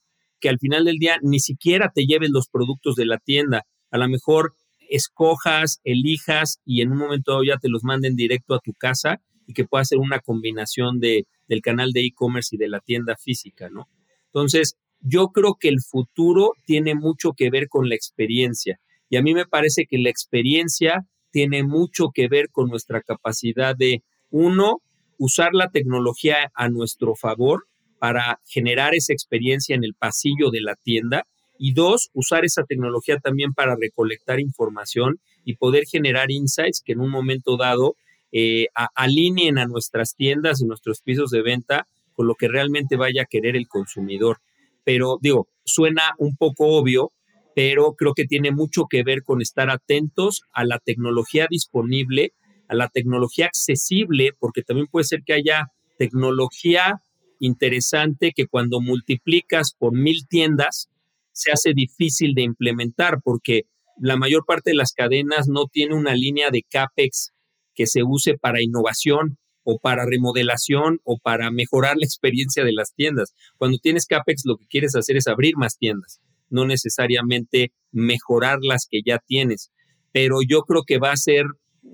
que 0.41 0.49
al 0.49 0.59
final 0.59 0.85
del 0.85 0.99
día 0.99 1.17
ni 1.23 1.41
siquiera 1.41 1.91
te 1.93 2.07
lleven 2.07 2.33
los 2.33 2.49
productos 2.49 2.95
de 2.95 3.07
la 3.07 3.19
tienda, 3.19 3.67
a 3.91 3.99
lo 3.99 4.09
mejor 4.09 4.55
escojas, 4.89 5.81
elijas 5.85 6.61
y 6.65 6.83
en 6.83 6.93
un 6.93 6.99
momento 6.99 7.43
ya 7.43 7.57
te 7.59 7.69
los 7.69 7.85
manden 7.85 8.17
directo 8.17 8.55
a 8.55 8.61
tu 8.61 8.73
casa 8.75 9.21
y 9.47 9.55
que 9.55 9.65
pueda 9.65 9.85
ser 9.85 9.99
una 9.99 10.21
combinación 10.21 11.01
de, 11.01 11.27
del 11.49 11.63
canal 11.63 11.93
de 11.93 12.01
e-commerce 12.01 12.55
y 12.55 12.59
de 12.59 12.69
la 12.69 12.81
tienda 12.81 13.17
física, 13.17 13.69
¿no? 13.71 13.89
Entonces, 14.27 14.77
yo 15.01 15.29
creo 15.29 15.57
que 15.59 15.69
el 15.69 15.81
futuro 15.81 16.53
tiene 16.67 16.95
mucho 16.95 17.33
que 17.33 17.51
ver 17.51 17.69
con 17.69 17.89
la 17.89 17.95
experiencia 17.95 18.79
y 19.11 19.17
a 19.17 19.23
mí 19.23 19.35
me 19.35 19.45
parece 19.45 19.87
que 19.87 19.99
la 19.99 20.09
experiencia 20.09 21.05
tiene 21.33 21.65
mucho 21.65 22.11
que 22.15 22.29
ver 22.29 22.51
con 22.51 22.69
nuestra 22.69 23.03
capacidad 23.03 23.77
de, 23.77 24.03
uno, 24.31 24.81
usar 25.19 25.51
la 25.53 25.69
tecnología 25.71 26.51
a 26.55 26.69
nuestro 26.69 27.15
favor 27.17 27.67
para 27.99 28.41
generar 28.47 28.95
esa 28.95 29.13
experiencia 29.13 29.75
en 29.75 29.85
el 29.85 29.95
pasillo 29.95 30.51
de 30.51 30.61
la 30.61 30.77
tienda 30.77 31.27
y 31.59 31.75
dos, 31.75 32.11
usar 32.15 32.45
esa 32.45 32.65
tecnología 32.65 33.19
también 33.19 33.53
para 33.53 33.77
recolectar 33.77 34.41
información 34.41 35.21
y 35.45 35.57
poder 35.57 35.85
generar 35.85 36.31
insights 36.31 36.81
que 36.81 36.93
en 36.93 37.01
un 37.01 37.11
momento 37.11 37.57
dado 37.57 37.97
eh, 38.33 38.67
alineen 38.95 39.59
a 39.59 39.67
nuestras 39.67 40.15
tiendas 40.15 40.61
y 40.61 40.67
nuestros 40.67 41.01
pisos 41.01 41.31
de 41.31 41.43
venta 41.43 41.87
con 42.15 42.27
lo 42.27 42.35
que 42.35 42.49
realmente 42.49 42.97
vaya 42.97 43.23
a 43.23 43.27
querer 43.27 43.57
el 43.57 43.69
consumidor. 43.69 44.39
Pero 44.85 45.19
digo, 45.21 45.49
suena 45.65 46.15
un 46.19 46.37
poco 46.37 46.67
obvio, 46.67 47.11
pero 47.55 47.95
creo 47.95 48.15
que 48.15 48.27
tiene 48.27 48.51
mucho 48.51 48.87
que 48.89 49.03
ver 49.03 49.23
con 49.23 49.43
estar 49.43 49.71
atentos 49.71 50.43
a 50.53 50.65
la 50.65 50.79
tecnología 50.79 51.47
disponible, 51.49 52.33
a 52.69 52.75
la 52.75 52.89
tecnología 52.89 53.47
accesible, 53.47 54.33
porque 54.39 54.63
también 54.63 54.87
puede 54.87 55.05
ser 55.05 55.23
que 55.25 55.33
haya 55.33 55.69
tecnología 55.99 57.01
interesante 57.41 58.33
que 58.35 58.47
cuando 58.47 58.81
multiplicas 58.81 59.75
por 59.77 59.93
mil 59.93 60.27
tiendas 60.29 60.89
se 61.33 61.53
hace 61.53 61.73
difícil 61.75 62.35
de 62.35 62.43
implementar 62.43 63.21
porque 63.23 63.63
la 63.99 64.17
mayor 64.17 64.45
parte 64.47 64.71
de 64.71 64.77
las 64.77 64.93
cadenas 64.93 65.49
no 65.49 65.67
tiene 65.67 65.95
una 65.95 66.15
línea 66.15 66.51
de 66.51 66.63
CAPEX 66.63 67.33
que 67.81 67.87
se 67.87 68.03
use 68.03 68.37
para 68.37 68.61
innovación. 68.61 69.39
o 69.63 69.79
para 69.79 70.05
remodelación 70.07 71.01
o 71.05 71.19
para 71.19 71.51
mejorar 71.51 71.97
la 71.97 72.07
experiencia 72.07 72.63
de 72.65 72.73
las 72.73 72.95
tiendas. 72.95 73.35
Cuando 73.59 73.79
tienes 73.79 74.07
CAPEX 74.07 74.43
lo 74.45 74.57
que 74.57 74.67
quieres 74.67 74.97
hacer 74.97 75.17
es 75.17 75.29
abrir 75.29 75.55
más 75.57 75.77
tiendas, 75.79 76.21
no 76.49 76.67
necesariamente 76.67 77.73
mejorar 77.93 78.59
las 78.63 78.87
que 78.91 79.01
ya 79.05 79.19
tienes. 79.19 79.71
Pero 80.13 80.39
yo 80.47 80.63
creo 80.63 80.83
que 80.85 80.99
va 80.99 81.13
a 81.13 81.17
ser 81.17 81.45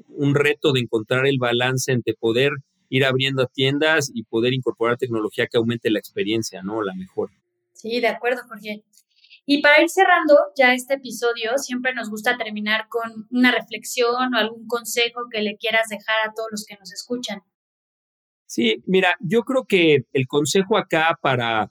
un 0.08 0.34
reto 0.34 0.72
de 0.72 0.80
encontrar 0.80 1.26
el 1.26 1.38
balance 1.38 1.92
entre 1.92 2.14
poder 2.14 2.52
ir 2.88 3.04
abriendo 3.04 3.46
tiendas 3.46 4.10
y 4.12 4.22
poder 4.22 4.52
incorporar 4.54 4.96
tecnología 4.96 5.48
que 5.48 5.58
aumente 5.58 5.90
la 5.90 5.98
experiencia, 5.98 6.62
¿no? 6.62 6.82
La 6.82 6.94
mejor. 6.94 7.30
Sí, 7.72 8.00
de 8.00 8.08
acuerdo, 8.08 8.42
Jorge. 8.48 8.82
Y 9.48 9.62
para 9.62 9.80
ir 9.80 9.88
cerrando 9.88 10.34
ya 10.56 10.74
este 10.74 10.94
episodio, 10.94 11.56
siempre 11.56 11.94
nos 11.94 12.10
gusta 12.10 12.36
terminar 12.36 12.88
con 12.88 13.28
una 13.30 13.52
reflexión 13.52 14.34
o 14.34 14.36
algún 14.36 14.66
consejo 14.66 15.28
que 15.30 15.40
le 15.40 15.56
quieras 15.56 15.88
dejar 15.88 16.16
a 16.26 16.32
todos 16.34 16.48
los 16.50 16.64
que 16.66 16.76
nos 16.76 16.92
escuchan. 16.92 17.42
Sí, 18.46 18.82
mira, 18.86 19.16
yo 19.20 19.42
creo 19.42 19.64
que 19.64 20.04
el 20.12 20.26
consejo 20.26 20.76
acá 20.76 21.16
para, 21.22 21.70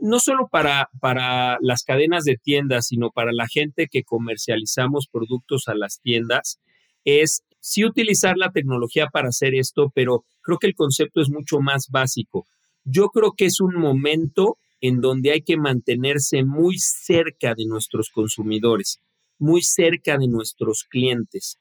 no 0.00 0.18
solo 0.18 0.48
para, 0.50 0.90
para 1.00 1.58
las 1.60 1.84
cadenas 1.84 2.24
de 2.24 2.38
tiendas, 2.42 2.88
sino 2.88 3.10
para 3.10 3.32
la 3.32 3.46
gente 3.46 3.86
que 3.88 4.02
comercializamos 4.02 5.06
productos 5.06 5.68
a 5.68 5.76
las 5.76 6.00
tiendas, 6.00 6.58
es 7.04 7.44
sí 7.60 7.84
utilizar 7.84 8.36
la 8.36 8.50
tecnología 8.50 9.06
para 9.12 9.28
hacer 9.28 9.54
esto, 9.54 9.92
pero 9.94 10.24
creo 10.42 10.58
que 10.58 10.66
el 10.66 10.74
concepto 10.74 11.20
es 11.20 11.30
mucho 11.30 11.60
más 11.60 11.86
básico. 11.88 12.46
Yo 12.82 13.10
creo 13.10 13.32
que 13.36 13.46
es 13.46 13.60
un 13.60 13.76
momento 13.76 14.58
en 14.80 15.00
donde 15.00 15.32
hay 15.32 15.42
que 15.42 15.56
mantenerse 15.56 16.44
muy 16.44 16.78
cerca 16.78 17.54
de 17.54 17.66
nuestros 17.66 18.10
consumidores, 18.10 19.00
muy 19.38 19.62
cerca 19.62 20.18
de 20.18 20.28
nuestros 20.28 20.84
clientes. 20.84 21.58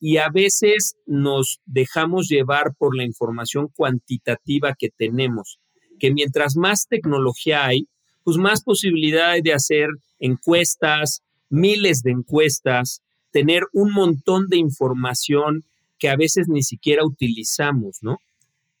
Y 0.00 0.18
a 0.18 0.28
veces 0.28 0.96
nos 1.06 1.60
dejamos 1.66 2.28
llevar 2.28 2.74
por 2.76 2.96
la 2.96 3.04
información 3.04 3.68
cuantitativa 3.74 4.74
que 4.78 4.90
tenemos, 4.90 5.58
que 5.98 6.12
mientras 6.12 6.56
más 6.56 6.86
tecnología 6.88 7.66
hay, 7.66 7.88
pues 8.22 8.36
más 8.36 8.62
posibilidad 8.62 9.30
hay 9.30 9.42
de 9.42 9.52
hacer 9.52 9.88
encuestas, 10.18 11.22
miles 11.50 12.02
de 12.02 12.10
encuestas, 12.10 13.02
tener 13.30 13.64
un 13.72 13.92
montón 13.92 14.48
de 14.48 14.56
información 14.56 15.64
que 15.98 16.08
a 16.08 16.16
veces 16.16 16.48
ni 16.48 16.62
siquiera 16.62 17.04
utilizamos, 17.04 17.98
¿no? 18.02 18.18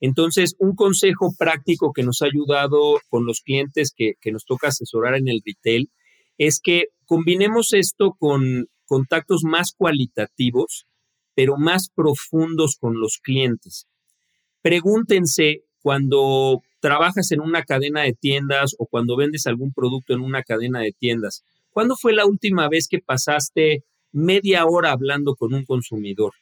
Entonces, 0.06 0.54
un 0.58 0.76
consejo 0.76 1.32
práctico 1.38 1.94
que 1.94 2.02
nos 2.02 2.20
ha 2.20 2.26
ayudado 2.26 3.00
con 3.08 3.24
los 3.24 3.40
clientes 3.40 3.90
que, 3.96 4.16
nos 4.32 4.44
toca 4.44 4.68
asesorar 4.68 5.14
en 5.14 5.28
el 5.28 5.40
retail 5.42 5.88
es 6.36 6.60
que 6.62 6.88
combinemos 7.06 7.72
esto 7.72 8.14
con 8.18 8.66
contactos 8.84 9.44
más 9.44 9.72
cualitativos, 9.74 10.84
pero 11.34 11.56
más 11.56 11.88
profundos 11.88 12.76
con 12.78 13.00
los 13.00 13.16
clientes. 13.16 13.86
Pregúntense 14.60 15.62
cuando 15.80 16.60
trabajas 16.80 17.32
en 17.32 17.40
una 17.40 17.62
cadena 17.62 18.02
de 18.02 18.12
tiendas 18.12 18.74
o 18.78 18.84
cuando 18.84 19.16
vendes 19.16 19.46
algún 19.46 19.72
producto 19.72 20.12
en 20.12 20.20
una 20.20 20.42
cadena 20.42 20.80
de 20.80 20.92
tiendas, 20.92 21.44
¿cuándo 21.70 21.96
fue 21.96 22.12
la 22.12 22.26
última 22.26 22.68
vez 22.68 22.88
que 22.88 22.98
pasaste 22.98 23.84
media 24.12 24.66
hora 24.66 24.92
hablando 24.92 25.34
con 25.34 25.54
un 25.54 25.64
consumidor? 25.64 26.34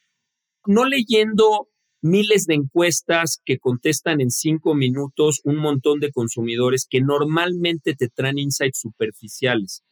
No 0.65 0.83
leyendo 0.83 1.69
miles 2.03 2.47
de 2.47 2.55
encuestas 2.55 3.41
que 3.45 3.59
contestan 3.59 4.19
en 4.19 4.29
cinco 4.29 4.75
minutos 4.75 5.39
un 5.45 5.55
montón 5.55 6.01
de 6.01 6.11
consumidores 6.11 6.85
que 6.87 6.99
normalmente 6.99 7.95
te 7.95 8.09
traen 8.09 8.37
insights 8.37 8.79
superficiales. 8.79 9.83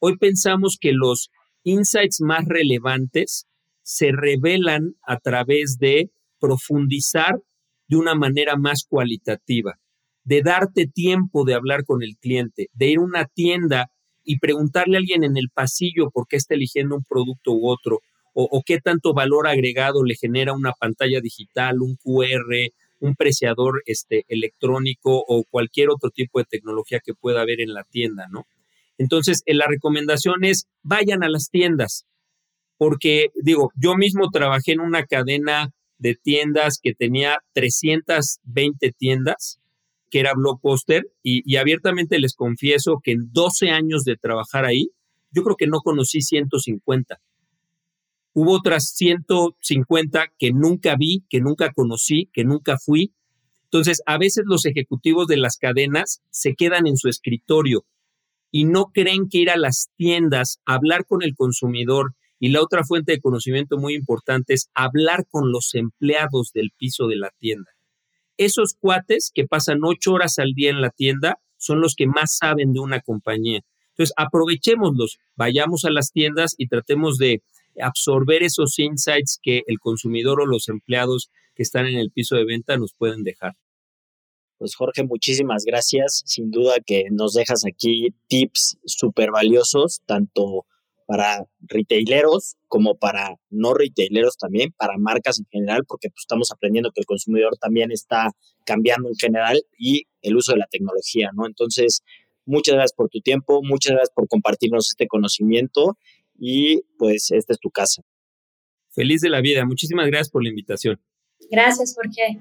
Hoy 0.00 0.18
pensamos 0.18 0.78
que 0.80 0.92
los 0.92 1.30
insights 1.62 2.20
más 2.22 2.44
relevantes 2.44 3.46
se 3.82 4.10
revelan 4.10 4.96
a 5.06 5.18
través 5.18 5.78
de 5.78 6.10
profundizar 6.40 7.36
de 7.86 7.96
una 7.96 8.16
manera 8.16 8.56
más 8.56 8.84
cualitativa, 8.84 9.78
de 10.24 10.42
darte 10.42 10.88
tiempo 10.88 11.44
de 11.44 11.54
hablar 11.54 11.84
con 11.84 12.02
el 12.02 12.16
cliente, 12.16 12.68
de 12.72 12.88
ir 12.88 12.98
a 12.98 13.02
una 13.02 13.26
tienda 13.26 13.92
y 14.24 14.38
preguntarle 14.40 14.96
a 14.96 14.98
alguien 14.98 15.22
en 15.22 15.36
el 15.36 15.50
pasillo 15.54 16.10
por 16.10 16.26
qué 16.26 16.36
está 16.36 16.54
eligiendo 16.54 16.96
un 16.96 17.04
producto 17.04 17.52
u 17.52 17.68
otro, 17.68 18.00
o, 18.32 18.62
qué 18.64 18.78
tanto 18.78 19.12
valor 19.12 19.48
agregado 19.48 20.04
le 20.04 20.14
genera 20.14 20.52
una 20.52 20.72
pantalla 20.72 21.20
digital, 21.20 21.80
un 21.82 21.96
QR, 21.96 22.72
un 23.00 23.14
preciador 23.16 23.82
este, 23.86 24.24
electrónico 24.28 25.24
o 25.26 25.44
cualquier 25.44 25.90
otro 25.90 26.10
tipo 26.10 26.38
de 26.38 26.44
tecnología 26.44 27.00
que 27.04 27.14
pueda 27.14 27.40
haber 27.40 27.60
en 27.60 27.74
la 27.74 27.84
tienda, 27.84 28.28
¿no? 28.30 28.46
Entonces, 28.98 29.42
la 29.46 29.66
recomendación 29.66 30.44
es 30.44 30.66
vayan 30.82 31.24
a 31.24 31.28
las 31.28 31.48
tiendas, 31.50 32.06
porque 32.76 33.28
digo, 33.34 33.72
yo 33.74 33.96
mismo 33.96 34.30
trabajé 34.30 34.72
en 34.72 34.80
una 34.80 35.06
cadena 35.06 35.70
de 35.98 36.14
tiendas 36.14 36.78
que 36.82 36.94
tenía 36.94 37.38
320 37.54 38.92
tiendas, 38.92 39.58
que 40.10 40.20
era 40.20 40.34
Blockbuster, 40.34 41.04
y, 41.22 41.42
y 41.50 41.56
abiertamente 41.56 42.18
les 42.18 42.34
confieso 42.34 43.00
que 43.02 43.12
en 43.12 43.32
12 43.32 43.70
años 43.70 44.04
de 44.04 44.16
trabajar 44.16 44.66
ahí, 44.66 44.90
yo 45.30 45.44
creo 45.44 45.56
que 45.56 45.66
no 45.66 45.80
conocí 45.80 46.20
150 46.20 47.20
Hubo 48.32 48.52
otras 48.52 48.90
150 48.94 50.32
que 50.38 50.52
nunca 50.52 50.96
vi, 50.96 51.24
que 51.28 51.40
nunca 51.40 51.72
conocí, 51.72 52.30
que 52.32 52.44
nunca 52.44 52.78
fui. 52.78 53.12
Entonces, 53.64 54.02
a 54.06 54.18
veces 54.18 54.44
los 54.46 54.66
ejecutivos 54.66 55.26
de 55.26 55.36
las 55.36 55.56
cadenas 55.56 56.22
se 56.30 56.54
quedan 56.54 56.86
en 56.86 56.96
su 56.96 57.08
escritorio 57.08 57.84
y 58.50 58.64
no 58.64 58.86
creen 58.92 59.28
que 59.28 59.38
ir 59.38 59.50
a 59.50 59.56
las 59.56 59.90
tiendas, 59.96 60.60
hablar 60.64 61.06
con 61.06 61.22
el 61.22 61.34
consumidor 61.36 62.14
y 62.38 62.48
la 62.48 62.62
otra 62.62 62.84
fuente 62.84 63.12
de 63.12 63.20
conocimiento 63.20 63.76
muy 63.78 63.94
importante 63.94 64.54
es 64.54 64.70
hablar 64.74 65.26
con 65.28 65.52
los 65.52 65.74
empleados 65.74 66.52
del 66.52 66.70
piso 66.76 67.06
de 67.06 67.16
la 67.16 67.30
tienda. 67.38 67.70
Esos 68.38 68.74
cuates 68.80 69.30
que 69.34 69.46
pasan 69.46 69.80
ocho 69.84 70.14
horas 70.14 70.38
al 70.38 70.54
día 70.54 70.70
en 70.70 70.80
la 70.80 70.90
tienda 70.90 71.38
son 71.58 71.80
los 71.80 71.94
que 71.94 72.06
más 72.06 72.36
saben 72.36 72.72
de 72.72 72.80
una 72.80 73.00
compañía. 73.00 73.60
Entonces, 73.90 74.14
aprovechémoslos, 74.16 75.18
vayamos 75.36 75.84
a 75.84 75.90
las 75.90 76.10
tiendas 76.10 76.54
y 76.56 76.68
tratemos 76.68 77.18
de 77.18 77.42
absorber 77.82 78.42
esos 78.42 78.78
insights 78.78 79.38
que 79.42 79.62
el 79.66 79.78
consumidor 79.78 80.40
o 80.40 80.46
los 80.46 80.68
empleados 80.68 81.30
que 81.54 81.62
están 81.62 81.86
en 81.86 81.98
el 81.98 82.10
piso 82.10 82.36
de 82.36 82.44
venta 82.44 82.76
nos 82.76 82.94
pueden 82.94 83.22
dejar. 83.22 83.54
Pues 84.58 84.74
Jorge, 84.74 85.04
muchísimas 85.04 85.64
gracias. 85.64 86.22
Sin 86.26 86.50
duda 86.50 86.74
que 86.84 87.06
nos 87.10 87.32
dejas 87.32 87.64
aquí 87.64 88.08
tips 88.28 88.78
súper 88.84 89.30
valiosos, 89.30 90.02
tanto 90.04 90.66
para 91.06 91.44
retaileros 91.62 92.56
como 92.68 92.94
para 92.94 93.34
no 93.48 93.74
retaileros 93.74 94.36
también, 94.36 94.72
para 94.76 94.96
marcas 94.96 95.40
en 95.40 95.46
general, 95.50 95.84
porque 95.88 96.08
pues, 96.08 96.20
estamos 96.20 96.52
aprendiendo 96.52 96.92
que 96.92 97.00
el 97.00 97.06
consumidor 97.06 97.56
también 97.56 97.90
está 97.90 98.30
cambiando 98.64 99.08
en 99.08 99.16
general 99.16 99.60
y 99.76 100.04
el 100.22 100.36
uso 100.36 100.52
de 100.52 100.58
la 100.58 100.68
tecnología, 100.70 101.30
¿no? 101.34 101.46
Entonces, 101.46 102.02
muchas 102.44 102.74
gracias 102.74 102.92
por 102.92 103.08
tu 103.08 103.20
tiempo, 103.20 103.60
muchas 103.62 103.92
gracias 103.92 104.12
por 104.14 104.28
compartirnos 104.28 104.88
este 104.90 105.08
conocimiento 105.08 105.96
y 106.40 106.82
pues 106.98 107.30
esta 107.30 107.52
es 107.52 107.60
tu 107.60 107.70
casa. 107.70 108.02
Feliz 108.92 109.20
de 109.20 109.28
la 109.28 109.40
vida. 109.40 109.64
Muchísimas 109.64 110.06
gracias 110.06 110.30
por 110.30 110.42
la 110.42 110.48
invitación. 110.48 110.98
Gracias, 111.50 111.94
Jorge. 111.94 112.40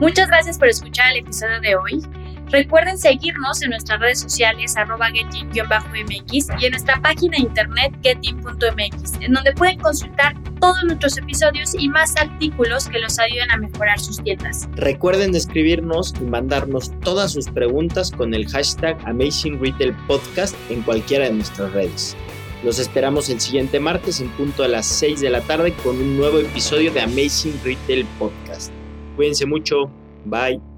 Muchas 0.00 0.28
gracias 0.28 0.58
por 0.58 0.68
escuchar 0.68 1.12
el 1.12 1.18
episodio 1.18 1.60
de 1.60 1.76
hoy. 1.76 2.19
Recuerden 2.50 2.98
seguirnos 2.98 3.62
en 3.62 3.70
nuestras 3.70 4.00
redes 4.00 4.20
sociales 4.20 4.76
arroba 4.76 5.08
mx 5.10 6.48
y 6.60 6.64
en 6.64 6.70
nuestra 6.70 7.00
página 7.00 7.36
de 7.36 7.44
internet 7.44 7.92
getin.mx, 8.02 9.20
en 9.20 9.32
donde 9.32 9.52
pueden 9.52 9.78
consultar 9.78 10.34
todos 10.60 10.82
nuestros 10.84 11.16
episodios 11.18 11.74
y 11.78 11.88
más 11.88 12.16
artículos 12.16 12.88
que 12.88 12.98
los 12.98 13.18
ayuden 13.18 13.50
a 13.50 13.56
mejorar 13.56 13.98
sus 14.00 14.22
tiendas. 14.22 14.68
Recuerden 14.74 15.34
escribirnos 15.34 16.12
y 16.20 16.24
mandarnos 16.24 16.90
todas 17.00 17.32
sus 17.32 17.48
preguntas 17.48 18.10
con 18.10 18.34
el 18.34 18.48
hashtag 18.48 18.98
Amazing 19.06 19.60
Retail 19.60 19.94
Podcast 20.06 20.56
en 20.70 20.82
cualquiera 20.82 21.26
de 21.26 21.32
nuestras 21.34 21.72
redes. 21.72 22.16
Los 22.64 22.78
esperamos 22.78 23.30
el 23.30 23.40
siguiente 23.40 23.80
martes 23.80 24.20
en 24.20 24.28
punto 24.30 24.64
a 24.64 24.68
las 24.68 24.86
6 24.86 25.20
de 25.20 25.30
la 25.30 25.40
tarde 25.40 25.72
con 25.82 25.96
un 25.96 26.16
nuevo 26.16 26.38
episodio 26.40 26.92
de 26.92 27.00
Amazing 27.00 27.58
Retail 27.64 28.04
Podcast. 28.18 28.70
Cuídense 29.16 29.46
mucho. 29.46 29.90
Bye. 30.26 30.69